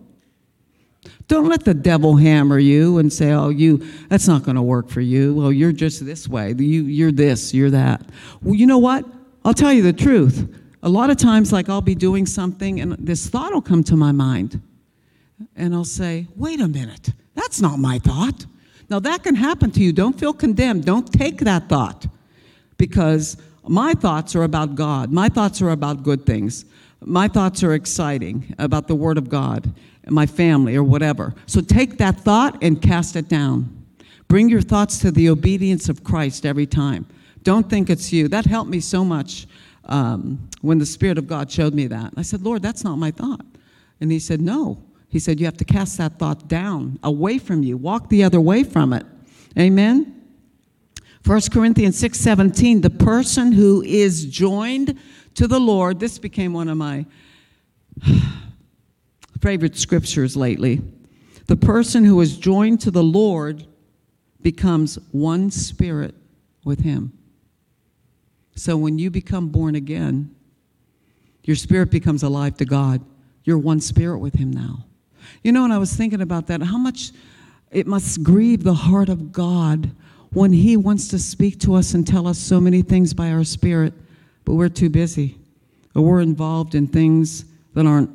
[1.27, 4.89] Don't let the devil hammer you and say, "Oh, you that's not going to work
[4.89, 5.33] for you.
[5.33, 6.55] Well, you're just this way.
[6.59, 8.03] You you're this, you're that."
[8.43, 9.05] Well, you know what?
[9.45, 10.60] I'll tell you the truth.
[10.83, 13.97] A lot of times like I'll be doing something and this thought will come to
[13.97, 14.61] my mind.
[15.57, 17.13] And I'll say, "Wait a minute.
[17.35, 18.47] That's not my thought."
[18.89, 19.93] Now that can happen to you.
[19.93, 20.85] Don't feel condemned.
[20.85, 22.07] Don't take that thought.
[22.77, 23.37] Because
[23.69, 25.13] my thoughts are about God.
[25.13, 26.65] My thoughts are about good things.
[27.05, 29.73] My thoughts are exciting about the Word of God,
[30.09, 31.35] my family, or whatever.
[31.47, 33.71] So take that thought and cast it down.
[34.29, 37.07] Bring your thoughts to the obedience of Christ every time.
[37.43, 38.29] Don't think it's you.
[38.29, 39.47] That helped me so much
[39.91, 42.13] um, when the Spirit of God showed me that.
[42.17, 43.45] I said, Lord, that's not my thought.
[44.01, 44.83] And He said, No.
[45.09, 47.77] He said, You have to cast that thought down, away from you.
[47.77, 49.05] Walk the other way from it.
[49.59, 50.17] Amen?
[51.27, 54.99] 1 Corinthians 6 17, the person who is joined
[55.35, 57.05] to the Lord, this became one of my
[59.41, 60.81] favorite scriptures lately.
[61.47, 63.67] The person who is joined to the Lord
[64.41, 66.15] becomes one spirit
[66.65, 67.13] with him.
[68.61, 70.35] So when you become born again,
[71.45, 73.01] your spirit becomes alive to God.
[73.43, 74.85] You're one spirit with him now.
[75.43, 77.13] You know, and I was thinking about that, how much
[77.71, 79.91] it must grieve the heart of God
[80.35, 83.45] when He wants to speak to us and tell us so many things by our
[83.45, 83.95] spirit,
[84.45, 85.39] but we're too busy.
[85.95, 88.11] Or we're involved in things that aren't,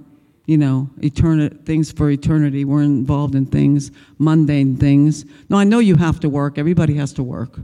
[0.45, 2.65] you know, eternal things for eternity.
[2.65, 5.25] We're involved in things, mundane things.
[5.49, 7.59] Now, I know you have to work, everybody has to work,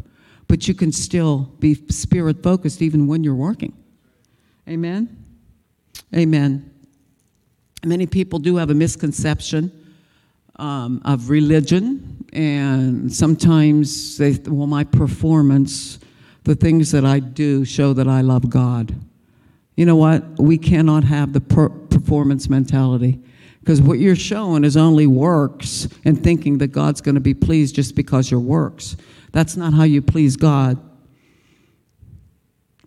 [0.51, 3.71] but you can still be spirit focused even when you're working.
[4.67, 5.07] Amen?
[6.13, 6.69] Amen.
[7.85, 9.71] Many people do have a misconception
[10.57, 15.99] um, of religion, and sometimes they, well, my performance,
[16.43, 18.93] the things that I do show that I love God.
[19.77, 20.37] You know what?
[20.37, 23.21] We cannot have the per- performance mentality
[23.61, 27.75] because what you're showing is only works and thinking that God's going to be pleased
[27.75, 28.97] just because your works.
[29.31, 30.77] That's not how you please God.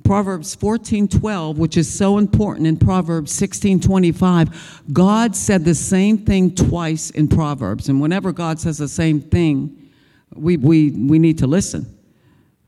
[0.04, 7.08] Proverbs 14:12, which is so important in Proverbs 16:25, God said the same thing twice
[7.10, 7.88] in Proverbs.
[7.88, 9.74] And whenever God says the same thing,
[10.34, 11.86] we, we, we need to listen.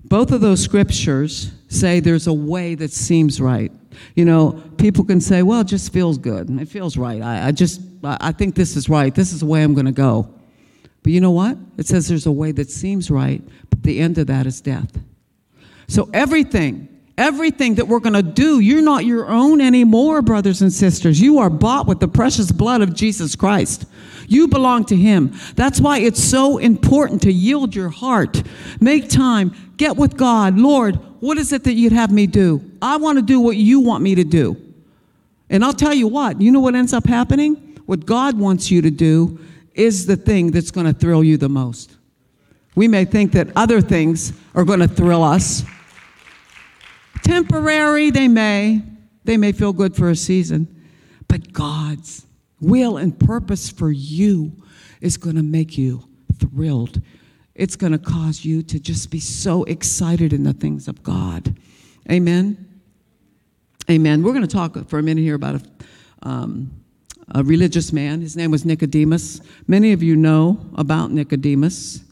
[0.05, 3.73] Both of those scriptures say there's a way that seems right.
[4.15, 6.49] You know, people can say, well, it just feels good.
[6.61, 7.21] It feels right.
[7.21, 9.15] I, I just, I think this is right.
[9.15, 10.33] This is the way I'm going to go.
[11.03, 11.57] But you know what?
[11.77, 14.99] It says there's a way that seems right, but the end of that is death.
[15.89, 20.73] So everything, everything that we're going to do, you're not your own anymore, brothers and
[20.73, 21.21] sisters.
[21.21, 23.85] You are bought with the precious blood of Jesus Christ.
[24.27, 25.33] You belong to Him.
[25.55, 28.43] That's why it's so important to yield your heart.
[28.81, 29.55] Make time.
[29.77, 30.59] Get with God.
[30.59, 32.69] Lord, what is it that you'd have me do?
[32.83, 34.57] I want to do what you want me to do.
[35.49, 37.66] And I'll tell you what, you know what ends up happening?
[37.87, 39.39] What God wants you to do
[39.75, 41.97] is the thing that's going to thrill you the most.
[42.75, 45.65] We may think that other things are going to thrill us.
[47.23, 48.83] Temporary, they may.
[49.25, 50.85] They may feel good for a season.
[51.29, 52.27] But God's
[52.61, 54.53] will and purpose for you
[55.01, 56.05] is going to make you
[56.39, 57.01] thrilled.
[57.55, 61.57] It's going to cause you to just be so excited in the things of God.
[62.11, 62.81] Amen.
[63.91, 64.23] Amen.
[64.23, 66.71] We're going to talk for a minute here about a, um,
[67.33, 68.21] a religious man.
[68.21, 69.41] His name was Nicodemus.
[69.67, 72.03] Many of you know about Nicodemus.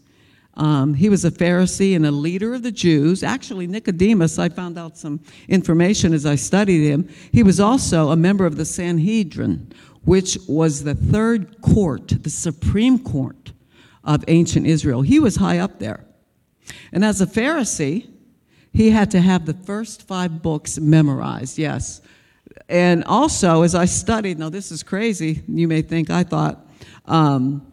[0.56, 3.22] Um, he was a Pharisee and a leader of the Jews.
[3.22, 7.08] Actually, Nicodemus, I found out some information as I studied him.
[7.32, 9.72] He was also a member of the Sanhedrin,
[10.04, 13.52] which was the third court, the Supreme Court
[14.04, 15.02] of ancient Israel.
[15.02, 16.04] He was high up there.
[16.92, 18.08] And as a Pharisee,
[18.72, 22.00] he had to have the first five books memorized, yes.
[22.68, 26.66] And also, as I studied, now this is crazy, you may think I thought,
[27.06, 27.66] um,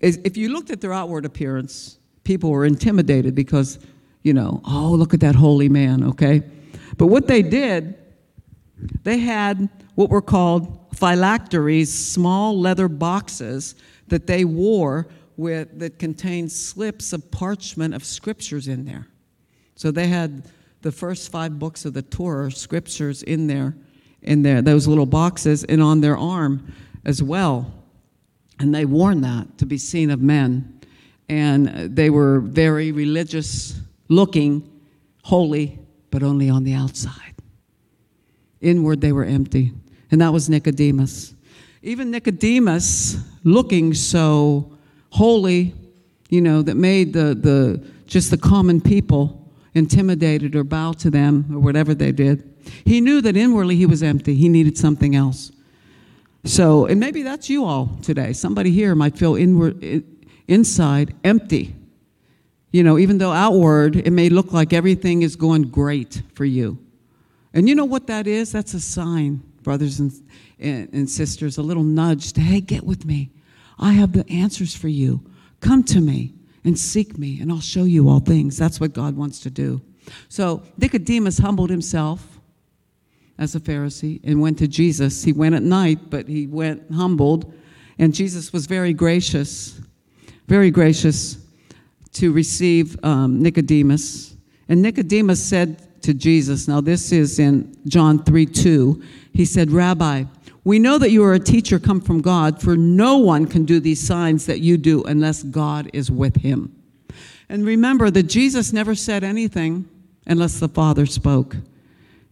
[0.00, 3.78] if you looked at their outward appearance, people were intimidated because,
[4.22, 6.42] you know, oh, look at that holy man, okay?
[6.96, 7.94] But what they did,
[9.04, 13.76] they had what were called phylacteries, small leather boxes
[14.08, 19.06] that they wore with that contained slips of parchment of scriptures in there.
[19.76, 20.44] So they had
[20.82, 23.76] the first five books of the Torah scriptures in there,
[24.20, 26.72] in there, those little boxes, and on their arm
[27.04, 27.72] as well.
[28.58, 30.80] And they worn that to be seen of men.
[31.28, 34.68] And they were very religious looking,
[35.22, 35.78] holy,
[36.10, 37.34] but only on the outside.
[38.60, 39.72] Inward, they were empty.
[40.10, 41.34] And that was Nicodemus.
[41.82, 44.72] Even Nicodemus, looking so
[45.10, 45.74] holy,
[46.28, 49.41] you know, that made the, the just the common people
[49.74, 52.48] intimidated or bow to them or whatever they did.
[52.84, 54.34] He knew that inwardly he was empty.
[54.34, 55.52] He needed something else.
[56.44, 58.32] So, and maybe that's you all today.
[58.32, 60.04] Somebody here might feel inward,
[60.48, 61.74] inside empty.
[62.72, 66.78] You know, even though outward it may look like everything is going great for you.
[67.54, 68.50] And you know what that is?
[68.50, 70.12] That's a sign, brothers and,
[70.58, 73.30] and, and sisters, a little nudge to, hey, get with me.
[73.78, 75.22] I have the answers for you.
[75.60, 78.56] Come to me and seek me, and I'll show you all things.
[78.56, 79.80] That's what God wants to do.
[80.28, 82.40] So Nicodemus humbled himself
[83.38, 85.24] as a Pharisee and went to Jesus.
[85.24, 87.52] He went at night, but he went humbled,
[87.98, 89.80] and Jesus was very gracious,
[90.46, 91.38] very gracious
[92.12, 94.36] to receive um, Nicodemus.
[94.68, 100.24] And Nicodemus said to Jesus, now this is in John 3 2, he said, Rabbi,
[100.64, 103.80] we know that you are a teacher come from God, for no one can do
[103.80, 106.74] these signs that you do unless God is with him.
[107.48, 109.88] And remember that Jesus never said anything
[110.26, 111.56] unless the Father spoke.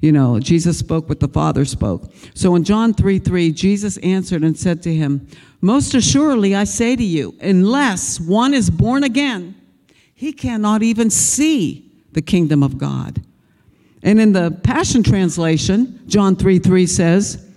[0.00, 2.10] You know, Jesus spoke what the Father spoke.
[2.32, 5.26] So in John 3 3, Jesus answered and said to him,
[5.60, 9.54] Most assuredly I say to you, unless one is born again,
[10.14, 13.22] he cannot even see the kingdom of God.
[14.02, 17.49] And in the Passion Translation, John 3 3 says,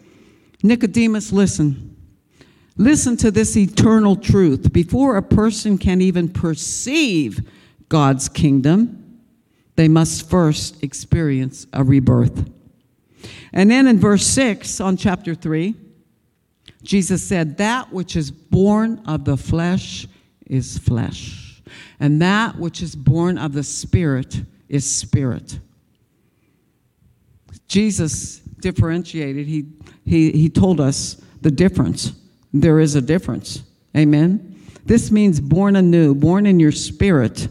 [0.63, 1.95] Nicodemus, listen.
[2.77, 4.73] Listen to this eternal truth.
[4.73, 7.41] Before a person can even perceive
[7.89, 9.19] God's kingdom,
[9.75, 12.49] they must first experience a rebirth.
[13.51, 15.75] And then in verse 6 on chapter 3,
[16.81, 20.07] Jesus said, That which is born of the flesh
[20.47, 21.61] is flesh,
[21.99, 25.59] and that which is born of the spirit is spirit.
[27.67, 29.45] Jesus differentiated.
[29.45, 29.65] He,
[30.05, 32.13] he, he told us the difference.
[32.53, 33.61] There is a difference.
[33.95, 34.59] Amen?
[34.85, 37.49] This means born anew, born in your spirit.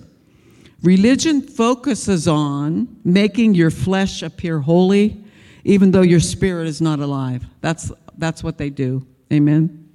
[0.82, 5.22] Religion focuses on making your flesh appear holy,
[5.64, 7.44] even though your spirit is not alive.
[7.60, 9.06] That's, that's what they do.
[9.30, 9.88] Amen?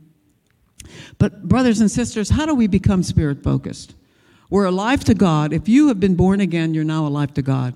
[1.18, 3.96] But, brothers and sisters, how do we become spirit focused?
[4.50, 5.52] We're alive to God.
[5.52, 7.74] If you have been born again, you're now alive to God.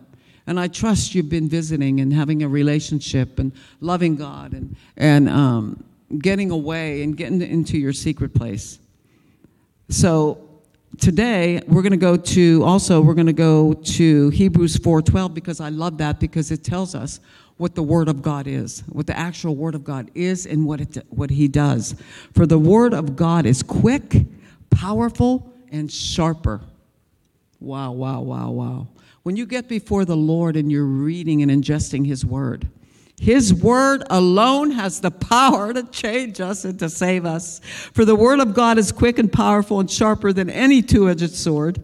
[0.51, 5.29] And I trust you've been visiting and having a relationship and loving God and, and
[5.29, 5.81] um,
[6.19, 8.77] getting away and getting into your secret place.
[9.87, 10.49] So
[10.97, 15.61] today we're going to go to also we're going to go to Hebrews 4:12 because
[15.61, 17.21] I love that because it tells us
[17.55, 20.81] what the word of God is, what the actual word of God is and what
[20.81, 21.95] it what he does.
[22.33, 24.25] For the word of God is quick,
[24.69, 26.59] powerful and sharper.
[27.61, 28.87] Wow, wow, wow, wow.
[29.23, 32.67] When you get before the Lord and you're reading and ingesting his word,
[33.19, 37.59] his word alone has the power to change us and to save us.
[37.93, 41.35] For the word of God is quick and powerful and sharper than any two edged
[41.35, 41.83] sword,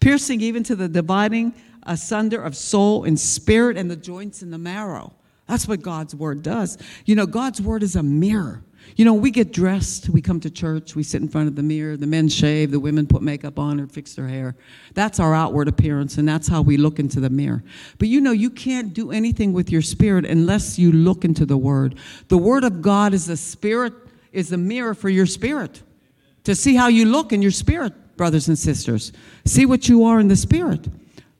[0.00, 4.58] piercing even to the dividing asunder of soul and spirit and the joints and the
[4.58, 5.12] marrow.
[5.46, 6.78] That's what God's word does.
[7.06, 8.64] You know, God's word is a mirror.
[8.96, 11.62] You know, we get dressed, we come to church, we sit in front of the
[11.62, 14.56] mirror, the men shave, the women put makeup on or fix their hair.
[14.94, 17.62] That's our outward appearance, and that's how we look into the mirror.
[17.98, 21.56] But you know, you can't do anything with your spirit unless you look into the
[21.56, 21.96] Word.
[22.28, 23.92] The Word of God is a spirit,
[24.32, 25.82] is a mirror for your spirit
[26.44, 29.12] to see how you look in your spirit, brothers and sisters.
[29.44, 30.86] See what you are in the spirit.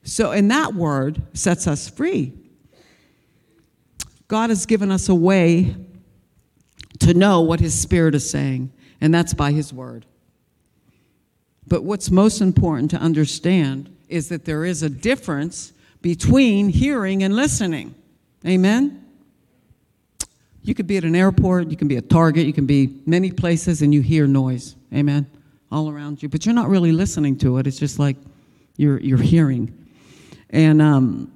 [0.02, 2.32] So, and that Word sets us free.
[4.28, 5.74] God has given us a way
[7.00, 10.06] to know what His Spirit is saying, and that's by His Word.
[11.66, 15.72] But what's most important to understand is that there is a difference
[16.02, 17.94] between hearing and listening.
[18.46, 19.04] Amen?
[20.62, 23.30] You could be at an airport, you can be at Target, you can be many
[23.30, 24.76] places, and you hear noise.
[24.92, 25.26] Amen?
[25.70, 26.28] All around you.
[26.28, 27.66] But you're not really listening to it.
[27.66, 28.16] It's just like
[28.76, 29.76] you're, you're hearing.
[30.50, 31.32] And um,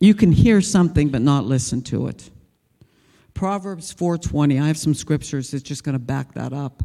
[0.00, 2.30] you can hear something but not listen to it.
[3.38, 4.60] Proverbs 4:20.
[4.60, 6.82] I have some scriptures that's just going to back that up.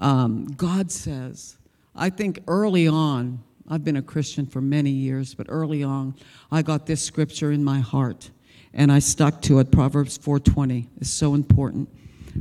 [0.00, 1.58] Um, God says,
[1.94, 6.14] I think early on, I've been a Christian for many years, but early on,
[6.50, 8.30] I got this scripture in my heart,
[8.72, 9.70] and I stuck to it.
[9.70, 11.90] Proverbs 4:20 is so important.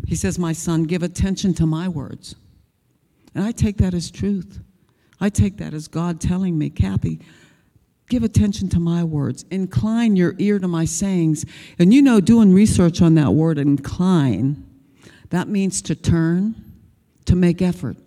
[0.07, 2.35] He says, "My son, give attention to my words,"
[3.33, 4.61] and I take that as truth.
[5.19, 7.19] I take that as God telling me, Cathy,
[8.07, 9.45] Give attention to my words.
[9.49, 11.45] Incline your ear to my sayings.
[11.79, 14.63] And you know, doing research on that word, incline,
[15.29, 16.55] that means to turn,
[17.25, 17.97] to make effort.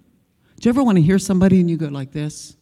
[0.60, 2.56] Do you ever want to hear somebody and you go like this?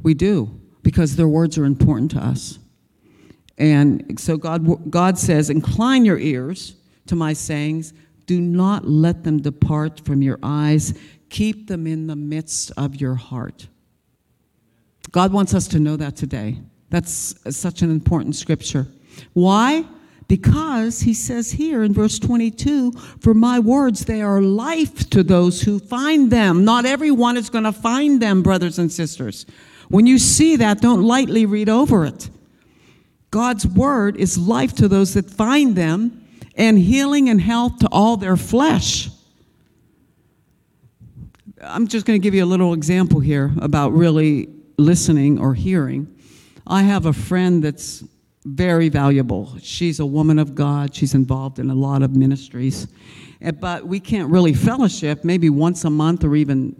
[0.00, 2.58] We do, because their words are important to us.
[3.58, 6.74] And so God, God says, Incline your ears
[7.06, 7.94] to my sayings.
[8.26, 10.98] Do not let them depart from your eyes.
[11.28, 13.68] Keep them in the midst of your heart.
[15.12, 16.58] God wants us to know that today.
[16.90, 18.86] That's such an important scripture.
[19.32, 19.84] Why?
[20.28, 25.62] Because he says here in verse 22 For my words, they are life to those
[25.62, 26.64] who find them.
[26.64, 29.46] Not everyone is going to find them, brothers and sisters.
[29.88, 32.28] When you see that, don't lightly read over it.
[33.30, 36.26] God's word is life to those that find them
[36.56, 39.10] and healing and health to all their flesh.
[41.60, 46.14] I'm just going to give you a little example here about really listening or hearing.
[46.66, 48.04] I have a friend that's
[48.44, 49.56] very valuable.
[49.60, 50.94] She's a woman of God.
[50.94, 52.86] She's involved in a lot of ministries.
[53.40, 56.74] Eh, but we can't really fellowship maybe once a month or even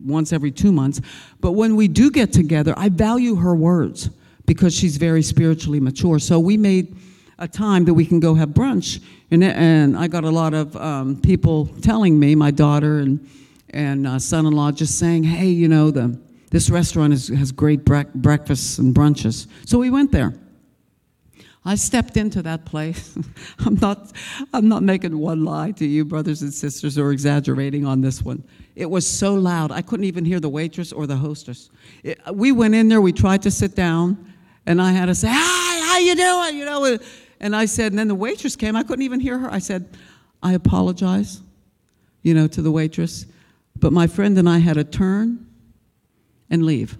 [0.00, 1.00] once every two months.
[1.40, 4.10] But when we do get together, I value her words
[4.46, 6.18] because she's very spiritually mature.
[6.18, 6.96] So we made
[7.38, 9.02] a time that we can go have brunch.
[9.30, 13.28] And, and I got a lot of um, people telling me, my daughter and,
[13.70, 16.18] and uh, son in law, just saying, hey, you know, the
[16.50, 19.46] this restaurant is, has great bre- breakfasts and brunches.
[19.64, 20.34] So we went there.
[21.64, 23.18] I stepped into that place.
[23.58, 24.12] I'm not,
[24.52, 28.44] I'm not making one lie to you, brothers and sisters, or exaggerating on this one.
[28.76, 31.70] It was so loud, I couldn't even hear the waitress or the hostess.
[32.04, 34.32] It, we went in there, we tried to sit down,
[34.64, 36.56] and I had to say, Hi, how you doing?
[36.56, 36.98] You know,
[37.40, 39.50] and I said, and then the waitress came, I couldn't even hear her.
[39.50, 39.96] I said,
[40.42, 41.40] I apologize,
[42.22, 43.26] you know, to the waitress.
[43.78, 45.45] But my friend and I had a turn
[46.50, 46.98] and leave.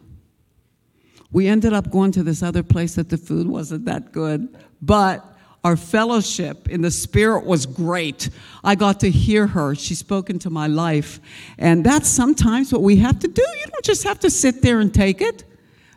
[1.33, 5.25] We ended up going to this other place that the food wasn't that good, but
[5.65, 8.31] our fellowship in the spirit was great.
[8.63, 9.75] I got to hear her.
[9.75, 11.19] She spoke into my life.
[11.59, 13.43] And that's sometimes what we have to do.
[13.43, 15.43] You don't just have to sit there and take it.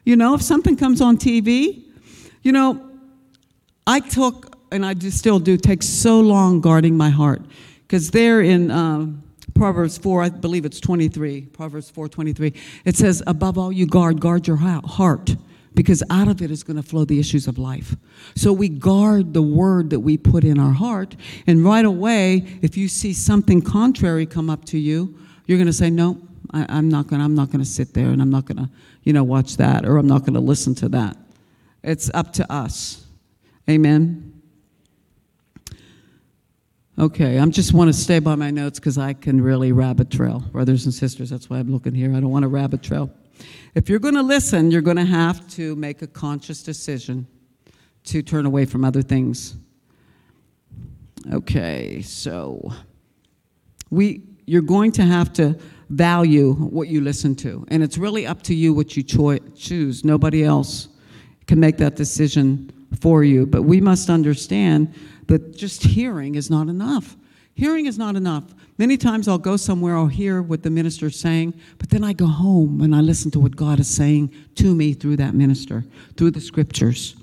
[0.05, 1.83] You know, if something comes on TV,
[2.41, 2.83] you know,
[3.85, 7.43] I took, and I still do, take so long guarding my heart.
[7.83, 9.21] Because there in, um,
[9.53, 12.53] Proverbs 4, I believe it's 23, Proverbs 4 23,
[12.85, 15.35] it says, Above all you guard, guard your heart,
[15.73, 17.95] because out of it is going to flow the issues of life.
[18.35, 21.15] So we guard the word that we put in our heart,
[21.47, 25.73] and right away, if you see something contrary come up to you, you're going to
[25.73, 26.21] say, No,
[26.51, 28.69] I, I'm not gonna I'm not gonna sit there and I'm not gonna
[29.03, 31.17] you know watch that or I'm not gonna listen to that.
[31.83, 33.05] It's up to us.
[33.69, 34.28] Amen.
[36.99, 40.41] Okay, I just want to stay by my notes because I can really rabbit trail,
[40.51, 41.29] brothers and sisters.
[41.29, 42.13] That's why I'm looking here.
[42.13, 43.09] I don't want to rabbit trail.
[43.73, 47.25] If you're going to listen, you're going to have to make a conscious decision
[48.03, 49.55] to turn away from other things.
[51.31, 52.69] Okay, so
[53.89, 55.57] we you're going to have to
[55.89, 60.03] value what you listen to, and it's really up to you what you choi- choose.
[60.03, 60.89] Nobody else
[61.47, 64.93] can make that decision for you, but we must understand
[65.29, 67.15] that just hearing is not enough.
[67.53, 68.43] Hearing is not enough.
[68.77, 72.13] Many times I'll go somewhere, I'll hear what the minister is saying, but then I
[72.13, 75.85] go home and I listen to what God is saying to me through that minister,
[76.17, 77.15] through the scriptures.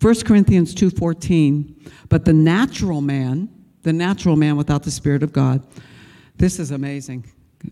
[0.00, 1.74] 1 Corinthians 2:14,
[2.08, 3.48] but the natural man,
[3.82, 5.62] the natural man without the spirit of God.
[6.38, 7.24] This is amazing.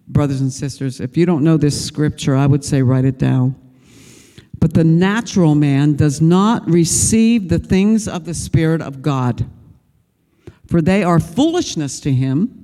[0.09, 3.57] Brothers and sisters, if you don't know this scripture, I would say write it down.
[4.59, 9.47] But the natural man does not receive the things of the spirit of God,
[10.71, 12.57] for they are foolishness to him,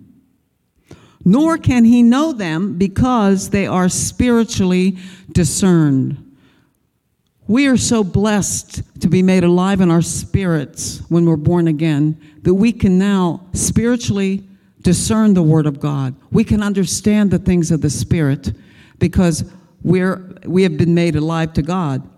[1.24, 4.96] nor can he know them because they are spiritually
[5.32, 6.22] discerned.
[7.48, 12.20] We are so blessed to be made alive in our spirits when we're born again
[12.42, 14.48] that we can now spiritually
[14.82, 16.14] discern the Word of God.
[16.30, 18.52] We can understand the things of the Spirit
[19.00, 19.50] because
[19.82, 22.09] we're, we have been made alive to God.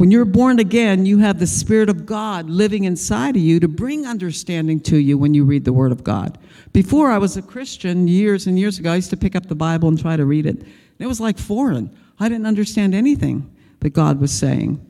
[0.00, 3.68] When you're born again, you have the Spirit of God living inside of you to
[3.68, 6.38] bring understanding to you when you read the Word of God.
[6.72, 9.54] Before I was a Christian, years and years ago, I used to pick up the
[9.54, 10.56] Bible and try to read it.
[10.56, 10.66] And
[11.00, 11.94] It was like foreign.
[12.18, 14.80] I didn't understand anything that God was saying.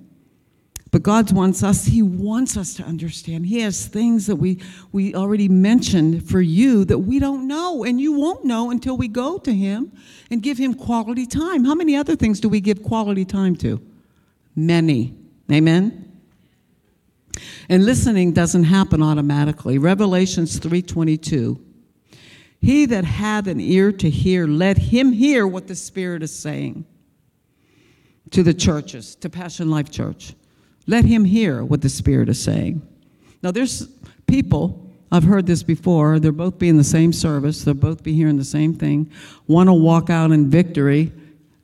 [0.92, 3.46] But God wants us, He wants us to understand.
[3.46, 8.00] He has things that we, we already mentioned for you that we don't know, and
[8.00, 9.90] you won't know until we go to Him
[10.30, 11.64] and give Him quality time.
[11.64, 13.89] How many other things do we give quality time to?
[14.54, 15.14] Many.
[15.50, 16.06] Amen?
[17.68, 19.78] And listening doesn't happen automatically.
[19.78, 21.58] Revelations 3:22.
[22.60, 26.84] He that hath an ear to hear, let him hear what the Spirit is saying
[28.30, 30.34] to the churches, to Passion Life Church.
[30.86, 32.82] Let him hear what the Spirit is saying.
[33.42, 33.88] Now, there's
[34.26, 38.12] people, I've heard this before, they'll both be in the same service, they'll both be
[38.12, 39.10] hearing the same thing.
[39.46, 41.12] One will walk out in victory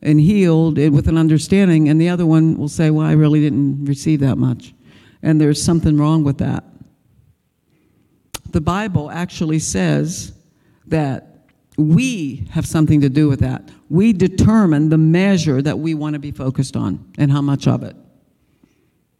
[0.07, 3.83] and healed with an understanding, and the other one will say, Well, I really didn't
[3.83, 4.73] receive that much.
[5.21, 6.63] And there's something wrong with that.
[8.51, 10.31] The Bible actually says
[10.85, 13.69] that we have something to do with that.
[13.89, 17.83] We determine the measure that we want to be focused on and how much of
[17.83, 17.95] it.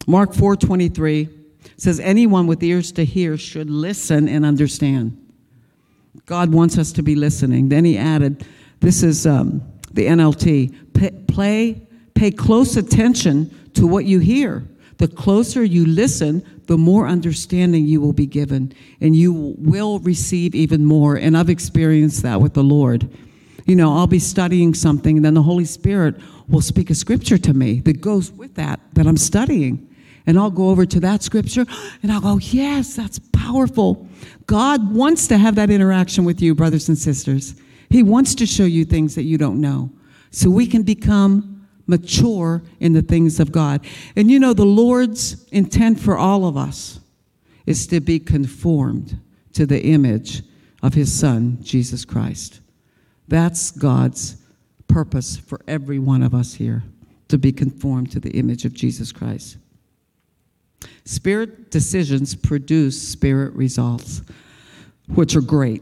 [0.08, 1.28] Mark 4:23
[1.76, 5.18] says anyone with ears to hear should listen and understand.
[6.26, 7.68] God wants us to be listening.
[7.68, 8.46] Then he added,
[8.80, 9.62] this is um,
[9.98, 11.82] the NLT, pay, play,
[12.14, 14.64] pay close attention to what you hear.
[14.98, 20.56] The closer you listen, the more understanding you will be given, and you will receive
[20.56, 21.16] even more.
[21.16, 23.10] And I've experienced that with the Lord.
[23.66, 26.16] You know, I'll be studying something, and then the Holy Spirit
[26.48, 29.84] will speak a scripture to me that goes with that, that I'm studying.
[30.26, 31.66] And I'll go over to that scripture
[32.04, 34.08] and I'll go, yes, that's powerful.
[34.46, 37.56] God wants to have that interaction with you, brothers and sisters.
[37.90, 39.92] He wants to show you things that you don't know
[40.32, 43.86] so we can become mature in the things of God.
[44.16, 47.00] And you know, the Lord's intent for all of us
[47.66, 49.20] is to be conformed
[49.54, 50.44] to the image
[50.84, 52.60] of His Son, Jesus Christ.
[53.28, 54.38] That's God's
[54.88, 56.84] purpose for every one of us here
[57.28, 59.58] to be conformed to the image of Jesus Christ.
[61.04, 64.22] Spirit decisions produce spirit results,
[65.14, 65.82] which are great.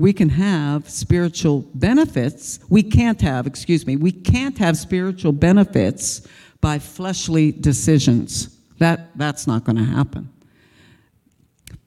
[0.00, 2.58] We can have spiritual benefits.
[2.68, 6.26] We can't have, excuse me, we can't have spiritual benefits
[6.60, 8.56] by fleshly decisions.
[8.78, 10.30] That, that's not going to happen.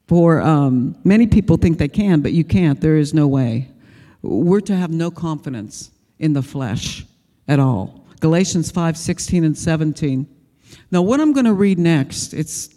[0.08, 2.80] For um, many people think they can, but you can't.
[2.80, 3.70] There is no way.
[4.22, 7.06] We're to have no confidence in the flesh
[7.48, 8.06] at all.
[8.20, 10.28] Galatians 5 16 and 17
[10.92, 12.70] now, what I'm going to read next, it's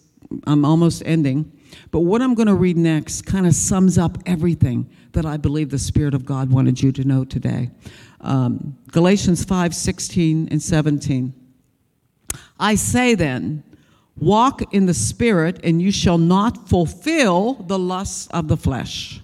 [0.47, 1.53] I'm almost ending,
[1.91, 5.70] but what I'm going to read next kind of sums up everything that I believe
[5.70, 7.70] the Spirit of God wanted you to know today.
[8.20, 11.35] Um, Galatians 5 16 and 17.
[12.59, 13.62] I say then,
[14.18, 19.20] walk in the Spirit, and you shall not fulfill the lusts of the flesh.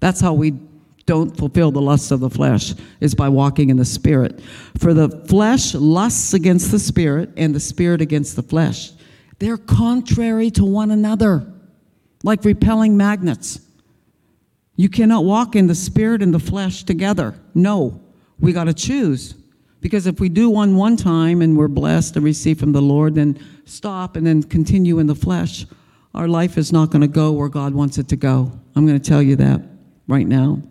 [0.00, 0.54] That's how we
[1.06, 4.40] don't fulfill the lusts of the flesh is by walking in the spirit.
[4.78, 8.92] For the flesh lusts against the spirit and the spirit against the flesh.
[9.38, 11.46] They're contrary to one another,
[12.22, 13.60] like repelling magnets.
[14.76, 17.34] You cannot walk in the spirit and the flesh together.
[17.54, 18.00] No.
[18.38, 19.34] We got to choose.
[19.80, 23.14] Because if we do one one time and we're blessed and receive from the Lord,
[23.14, 25.66] then stop and then continue in the flesh,
[26.14, 28.50] our life is not going to go where God wants it to go.
[28.74, 29.62] I'm going to tell you that
[30.08, 30.62] right now.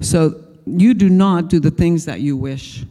[0.00, 2.84] So you do not do the things that you wish.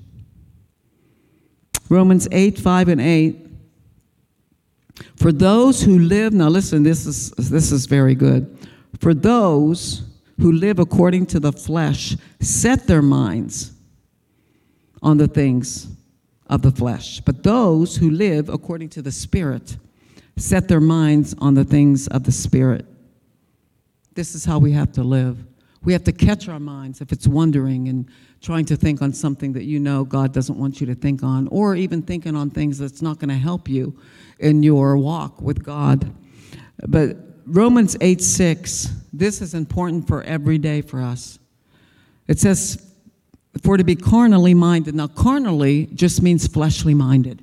[1.90, 3.43] Romans 8, 5 and 8.
[5.16, 8.58] For those who live, now listen, this is, this is very good.
[9.00, 10.04] For those
[10.40, 13.72] who live according to the flesh set their minds
[15.02, 15.88] on the things
[16.48, 17.20] of the flesh.
[17.22, 19.78] But those who live according to the Spirit
[20.38, 22.86] set their minds on the things of the Spirit.
[24.14, 25.38] This is how we have to live.
[25.84, 28.10] We have to catch our minds if it's wandering and
[28.42, 31.48] trying to think on something that you know God doesn't want you to think on,
[31.50, 33.98] or even thinking on things that's not going to help you
[34.40, 36.14] in your walk with God.
[36.88, 41.40] But Romans 8 6, this is important for every day for us.
[42.28, 42.94] It says,
[43.62, 44.96] for to be carnally minded.
[44.96, 47.42] Now, carnally just means fleshly minded.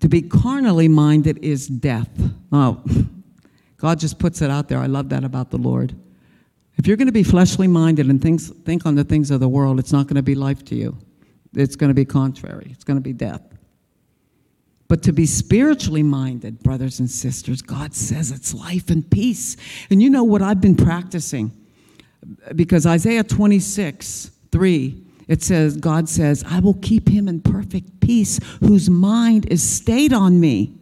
[0.00, 2.10] To be carnally minded is death.
[2.52, 2.84] Oh,
[3.78, 4.78] God just puts it out there.
[4.78, 5.94] I love that about the Lord.
[6.78, 9.48] If you're going to be fleshly minded and things, think on the things of the
[9.48, 10.96] world, it's not going to be life to you.
[11.54, 13.42] It's going to be contrary, it's going to be death.
[14.86, 19.56] But to be spiritually minded, brothers and sisters, God says it's life and peace.
[19.90, 21.52] And you know what I've been practicing?
[22.54, 28.40] Because Isaiah 26, 3, it says, God says, I will keep him in perfect peace
[28.60, 30.72] whose mind is stayed on me.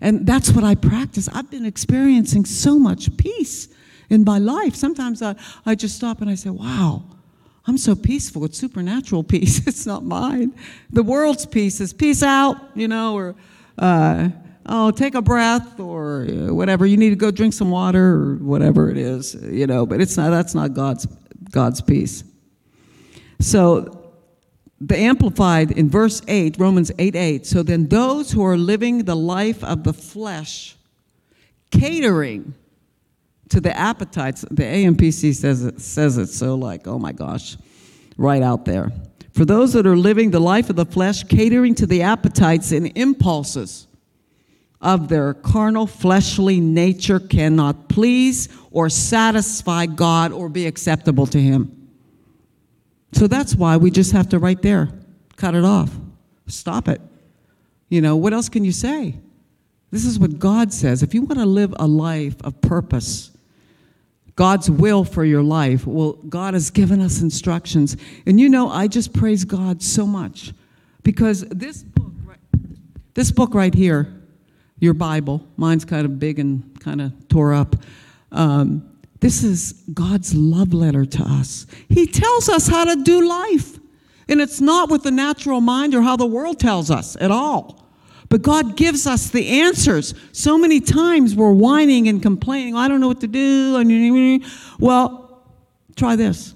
[0.00, 1.28] And that's what I practice.
[1.30, 3.68] I've been experiencing so much peace
[4.10, 4.74] in my life.
[4.74, 7.04] Sometimes I, I just stop and I say, wow,
[7.66, 8.44] I'm so peaceful.
[8.44, 9.66] It's supernatural peace.
[9.66, 10.52] It's not mine.
[10.90, 13.36] The world's peace is peace out, you know, or
[13.78, 14.28] uh,
[14.66, 16.84] oh, take a breath or whatever.
[16.84, 19.86] You need to go drink some water or whatever it is, you know.
[19.86, 20.30] But it's not.
[20.30, 21.06] That's not God's
[21.50, 22.24] God's peace.
[23.38, 23.96] So.
[24.82, 27.46] The Amplified in verse 8, Romans 8 8.
[27.46, 30.74] So then, those who are living the life of the flesh,
[31.70, 32.54] catering
[33.50, 37.56] to the appetites, the AMPC says it, says it so like, oh my gosh,
[38.16, 38.90] right out there.
[39.32, 42.96] For those that are living the life of the flesh, catering to the appetites and
[42.96, 43.86] impulses
[44.80, 51.90] of their carnal, fleshly nature, cannot please or satisfy God or be acceptable to Him.
[53.12, 54.90] So that's why we just have to, right there,
[55.36, 55.90] cut it off.
[56.46, 57.00] Stop it.
[57.88, 59.16] You know, what else can you say?
[59.90, 61.02] This is what God says.
[61.02, 63.29] If you want to live a life of purpose,
[64.36, 65.86] God's will for your life.
[65.86, 67.96] Well, God has given us instructions.
[68.26, 70.52] And you know, I just praise God so much
[71.02, 72.38] because this book, right,
[73.14, 74.12] this book right here,
[74.78, 77.76] your Bible, mine's kind of big and kind of tore up.
[78.32, 78.86] Um,
[79.20, 81.66] this is God's love letter to us.
[81.88, 83.78] He tells us how to do life.
[84.28, 87.89] And it's not with the natural mind or how the world tells us at all.
[88.30, 90.14] But God gives us the answers.
[90.32, 94.40] So many times we're whining and complaining, I don't know what to do.
[94.78, 95.42] Well,
[95.96, 96.54] try this.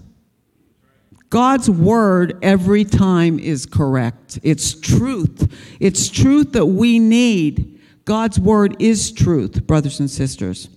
[1.30, 4.38] God's word every time is correct.
[4.44, 5.52] It's truth.
[5.80, 7.80] It's truth that we need.
[8.04, 10.68] God's word is truth, brothers and sisters.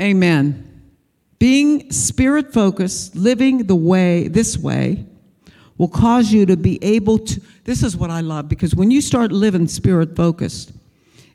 [0.00, 0.66] Amen.
[1.38, 5.04] Being spirit focused, living the way, this way,
[5.76, 7.42] will cause you to be able to.
[7.70, 10.72] This is what I love because when you start living spirit focused,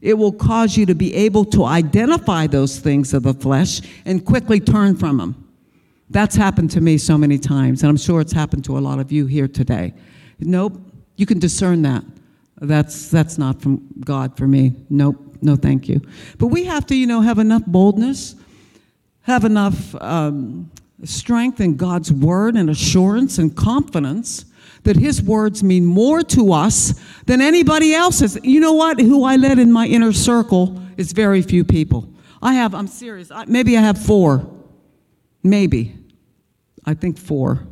[0.02, 4.26] it will cause you to be able to identify those things of the flesh and
[4.26, 5.50] quickly turn from them.
[6.10, 9.00] That's happened to me so many times, and I'm sure it's happened to a lot
[9.00, 9.94] of you here today.
[10.42, 10.78] Nope,
[11.16, 12.04] you can discern that.
[12.60, 14.74] That's, that's not from God for me.
[14.90, 16.02] Nope, no thank you.
[16.38, 18.36] But we have to, you know, have enough boldness,
[19.22, 20.70] have enough um,
[21.06, 24.44] strength in God's word and assurance and confidence
[24.86, 28.38] that his words mean more to us than anybody else's.
[28.44, 29.00] You know what?
[29.00, 32.10] Who I led in my inner circle is very few people.
[32.42, 34.50] I have, I'm serious, I, maybe I have four.
[35.44, 35.96] Maybe.
[36.86, 37.68] I think four.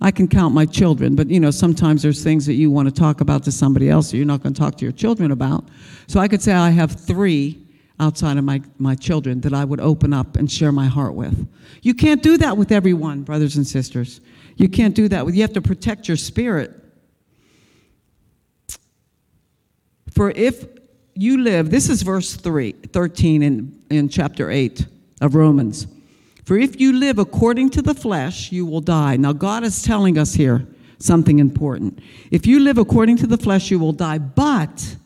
[0.00, 2.94] I can count my children, but you know, sometimes there's things that you want to
[2.94, 5.68] talk about to somebody else that you're not going to talk to your children about.
[6.06, 7.66] So I could say I have three
[7.98, 11.46] outside of my, my children that I would open up and share my heart with.
[11.82, 14.22] You can't do that with everyone, brothers and sisters.
[14.56, 15.26] You can't do that.
[15.32, 16.72] You have to protect your spirit.
[20.12, 20.66] For if
[21.14, 24.86] you live, this is verse 3, 13 in, in chapter 8
[25.20, 25.86] of Romans.
[26.44, 29.16] For if you live according to the flesh, you will die.
[29.16, 30.66] Now, God is telling us here
[30.98, 32.00] something important.
[32.30, 34.18] If you live according to the flesh, you will die.
[34.18, 34.96] But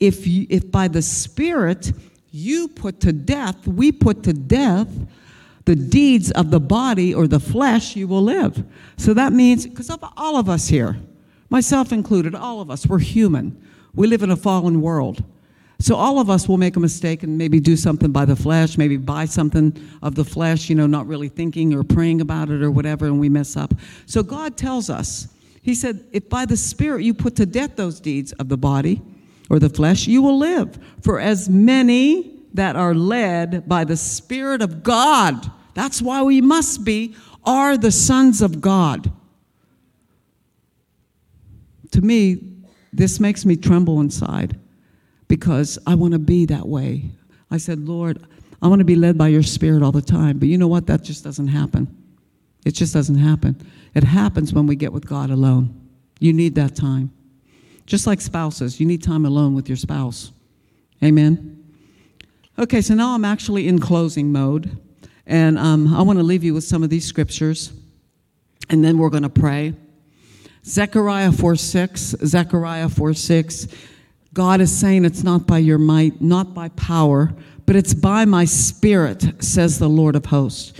[0.00, 1.92] if, you, if by the Spirit
[2.30, 4.88] you put to death, we put to death
[5.64, 8.64] the deeds of the body or the flesh, you will live.
[8.96, 10.98] So that means, because of all of us here,
[11.48, 13.60] myself included, all of us, we're human.
[13.94, 15.24] We live in a fallen world.
[15.78, 18.78] So all of us will make a mistake and maybe do something by the flesh,
[18.78, 22.62] maybe buy something of the flesh, you know, not really thinking or praying about it
[22.62, 23.74] or whatever, and we mess up.
[24.06, 25.28] So God tells us,
[25.62, 29.02] He said, if by the Spirit you put to death those deeds of the body
[29.50, 30.78] or the flesh, you will live.
[31.02, 36.84] For as many that are led by the Spirit of God, that's why we must
[36.84, 39.12] be, are the sons of God.
[41.90, 42.38] To me,
[42.92, 44.58] this makes me tremble inside
[45.28, 47.10] because I want to be that way.
[47.50, 48.24] I said, Lord,
[48.62, 50.38] I want to be led by your spirit all the time.
[50.38, 50.86] But you know what?
[50.86, 51.94] That just doesn't happen.
[52.64, 53.60] It just doesn't happen.
[53.94, 55.88] It happens when we get with God alone.
[56.18, 57.12] You need that time.
[57.84, 60.32] Just like spouses, you need time alone with your spouse.
[61.02, 61.63] Amen.
[62.56, 64.78] Okay, so now I'm actually in closing mode.
[65.26, 67.72] And um, I want to leave you with some of these scriptures.
[68.70, 69.74] And then we're going to pray.
[70.64, 73.66] Zechariah 4 6, Zechariah 4 6.
[74.32, 77.34] God is saying it's not by your might, not by power,
[77.66, 80.72] but it's by my spirit, says the Lord of hosts.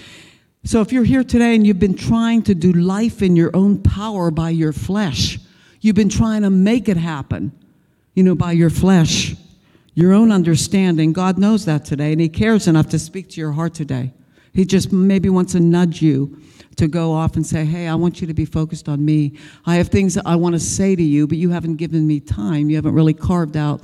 [0.62, 3.82] So if you're here today and you've been trying to do life in your own
[3.82, 5.38] power by your flesh,
[5.80, 7.52] you've been trying to make it happen,
[8.14, 9.34] you know, by your flesh,
[9.94, 13.52] your own understanding, God knows that today, and He cares enough to speak to your
[13.52, 14.12] heart today.
[14.52, 16.40] He just maybe wants to nudge you
[16.76, 19.38] to go off and say, Hey, I want you to be focused on me.
[19.66, 22.20] I have things that I want to say to you, but you haven't given me
[22.20, 22.70] time.
[22.70, 23.82] You haven't really carved out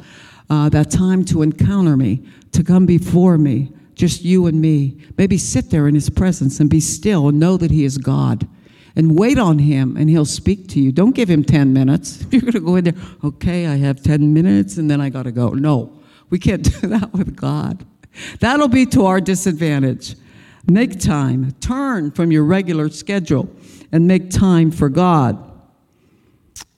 [0.48, 5.00] uh, that time to encounter me, to come before me, just you and me.
[5.16, 8.48] Maybe sit there in His presence and be still and know that He is God.
[8.96, 10.90] And wait on him, and he'll speak to you.
[10.90, 12.26] Don't give him 10 minutes.
[12.30, 15.22] You're going to go in there, okay, I have 10 minutes, and then I got
[15.22, 15.50] to go.
[15.50, 15.99] No,
[16.30, 17.84] we can't do that with God.
[18.40, 20.16] That'll be to our disadvantage.
[20.66, 21.52] Make time.
[21.60, 23.48] Turn from your regular schedule
[23.92, 25.46] and make time for God.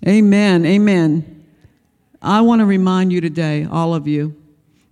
[0.06, 0.64] Amen.
[0.66, 1.46] Amen.
[2.20, 4.36] I want to remind you today, all of you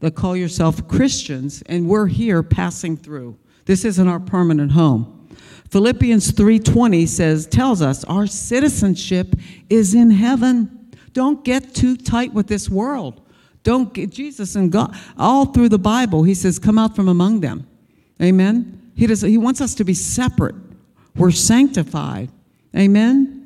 [0.00, 3.36] that call yourself Christians, and we're here passing through.
[3.66, 5.28] This isn't our permanent home.
[5.70, 9.36] Philippians 3:20 says tells us our citizenship
[9.68, 10.88] is in heaven.
[11.12, 13.20] Don't get too tight with this world.
[13.62, 16.22] Don't get Jesus and God all through the Bible.
[16.22, 17.66] He says, "Come out from among them."
[18.22, 18.92] Amen.
[18.94, 20.54] He, does, he wants us to be separate.
[21.16, 22.30] We're sanctified.
[22.76, 23.36] Amen?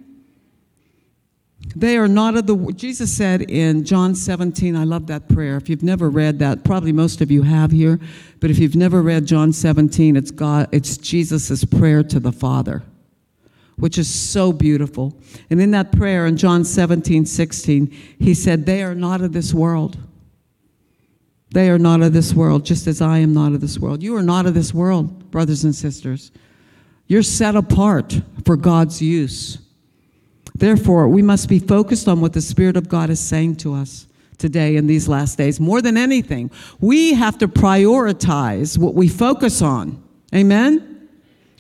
[1.76, 5.56] They are not of the Jesus said in John 17, I love that prayer.
[5.56, 7.98] If you've never read that, probably most of you have here,
[8.40, 12.82] but if you've never read John 17, it's God, it's Jesus' prayer to the Father,
[13.76, 15.18] which is so beautiful.
[15.50, 17.86] And in that prayer in John 17, 16,
[18.18, 19.98] he said, They are not of this world.
[21.50, 24.02] They are not of this world, just as I am not of this world.
[24.02, 26.32] You are not of this world, brothers and sisters.
[27.06, 29.58] You're set apart for God's use.
[30.54, 34.06] Therefore, we must be focused on what the Spirit of God is saying to us
[34.38, 35.60] today in these last days.
[35.60, 36.50] More than anything,
[36.80, 40.02] we have to prioritize what we focus on.
[40.34, 41.08] Amen?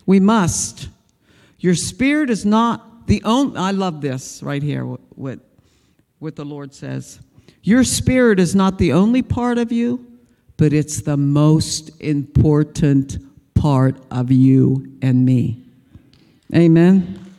[0.06, 0.88] We must.
[1.64, 5.38] Your spirit is not the only, I love this right here, what,
[6.18, 7.20] what the Lord says.
[7.62, 10.06] Your spirit is not the only part of you,
[10.58, 13.16] but it's the most important
[13.54, 15.64] part of you and me.
[16.54, 17.34] Amen.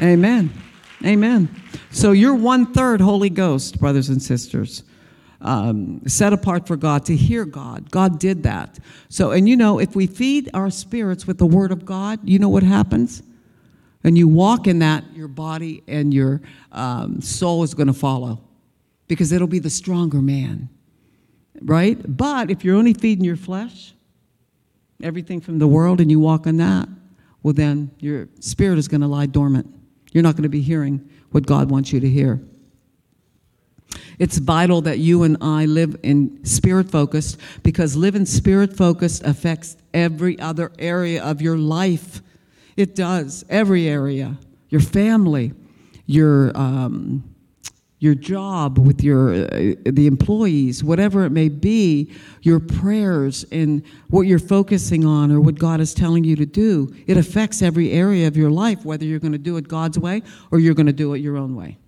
[0.00, 0.50] Amen.
[1.06, 1.62] Amen.
[1.92, 4.82] So you're one third Holy Ghost, brothers and sisters.
[5.42, 7.90] Um, set apart for God to hear God.
[7.90, 8.78] God did that.
[9.08, 12.38] So, and you know, if we feed our spirits with the Word of God, you
[12.38, 13.22] know what happens?
[14.04, 16.40] And you walk in that, your body and your
[16.72, 18.40] um, soul is going to follow
[19.08, 20.68] because it'll be the stronger man,
[21.62, 21.98] right?
[22.06, 23.92] But if you're only feeding your flesh,
[25.02, 26.88] everything from the world, and you walk in that,
[27.42, 29.66] well, then your spirit is going to lie dormant.
[30.12, 32.40] You're not going to be hearing what God wants you to hear.
[34.20, 39.78] It's vital that you and I live in spirit focused because living spirit focused affects
[39.94, 42.20] every other area of your life.
[42.76, 44.36] It does, every area.
[44.68, 45.54] Your family,
[46.04, 47.24] your um,
[47.98, 52.12] your job, with your uh, the employees, whatever it may be,
[52.42, 56.94] your prayers and what you're focusing on or what God is telling you to do,
[57.06, 60.22] it affects every area of your life, whether you're going to do it God's way
[60.50, 61.78] or you're going to do it your own way.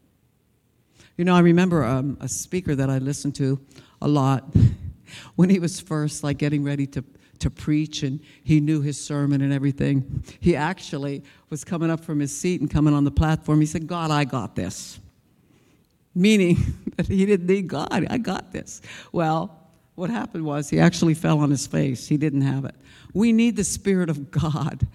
[1.17, 3.61] You know, I remember um, a speaker that I listened to
[4.01, 4.45] a lot
[5.37, 7.05] when he was first like getting ready to
[7.43, 10.23] to preach and he knew his sermon and everything.
[10.39, 13.59] He actually was coming up from his seat and coming on the platform.
[13.59, 15.01] He said, God, I got this
[16.15, 16.57] meaning
[16.97, 18.07] that he didn't need God.
[18.09, 18.81] I got this.
[19.13, 19.59] Well,
[19.95, 22.09] what happened was he actually fell on his face.
[22.09, 22.75] He didn't have it.
[23.13, 24.87] We need the Spirit of God.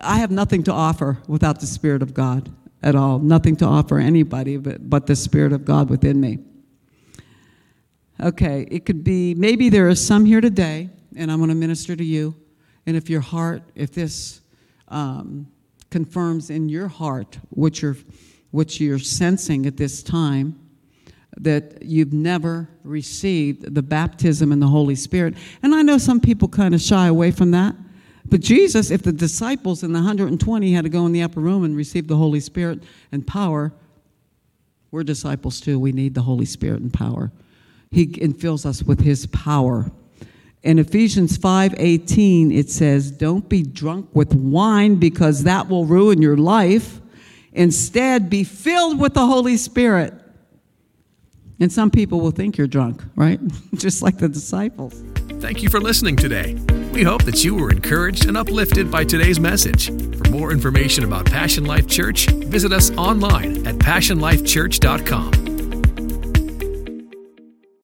[0.00, 2.50] I have nothing to offer without the Spirit of God
[2.86, 3.18] at all.
[3.18, 6.38] Nothing to offer anybody but, but the Spirit of God within me.
[8.20, 11.96] Okay, it could be maybe there are some here today, and I'm going to minister
[11.96, 12.36] to you.
[12.86, 14.40] And if your heart, if this
[14.86, 15.48] um,
[15.90, 17.96] confirms in your heart what you're,
[18.52, 20.56] what you're sensing at this time,
[21.38, 25.34] that you've never received the baptism in the Holy Spirit.
[25.64, 27.74] And I know some people kind of shy away from that.
[28.28, 31.64] But Jesus, if the disciples in the 120 had to go in the upper room
[31.64, 33.72] and receive the Holy Spirit and power,
[34.90, 35.78] we're disciples too.
[35.78, 37.30] We need the Holy Spirit and power.
[37.90, 39.90] He infills us with his power.
[40.62, 46.36] In Ephesians 5:18 it says, "Don't be drunk with wine because that will ruin your
[46.36, 47.00] life.
[47.52, 50.14] Instead, be filled with the Holy Spirit."
[51.60, 53.40] And some people will think you're drunk, right?
[53.74, 55.02] Just like the disciples.
[55.40, 56.56] Thank you for listening today.
[56.96, 59.88] We hope that you were encouraged and uplifted by today's message.
[60.16, 65.45] For more information about Passion Life Church, visit us online at passionlifechurch.com.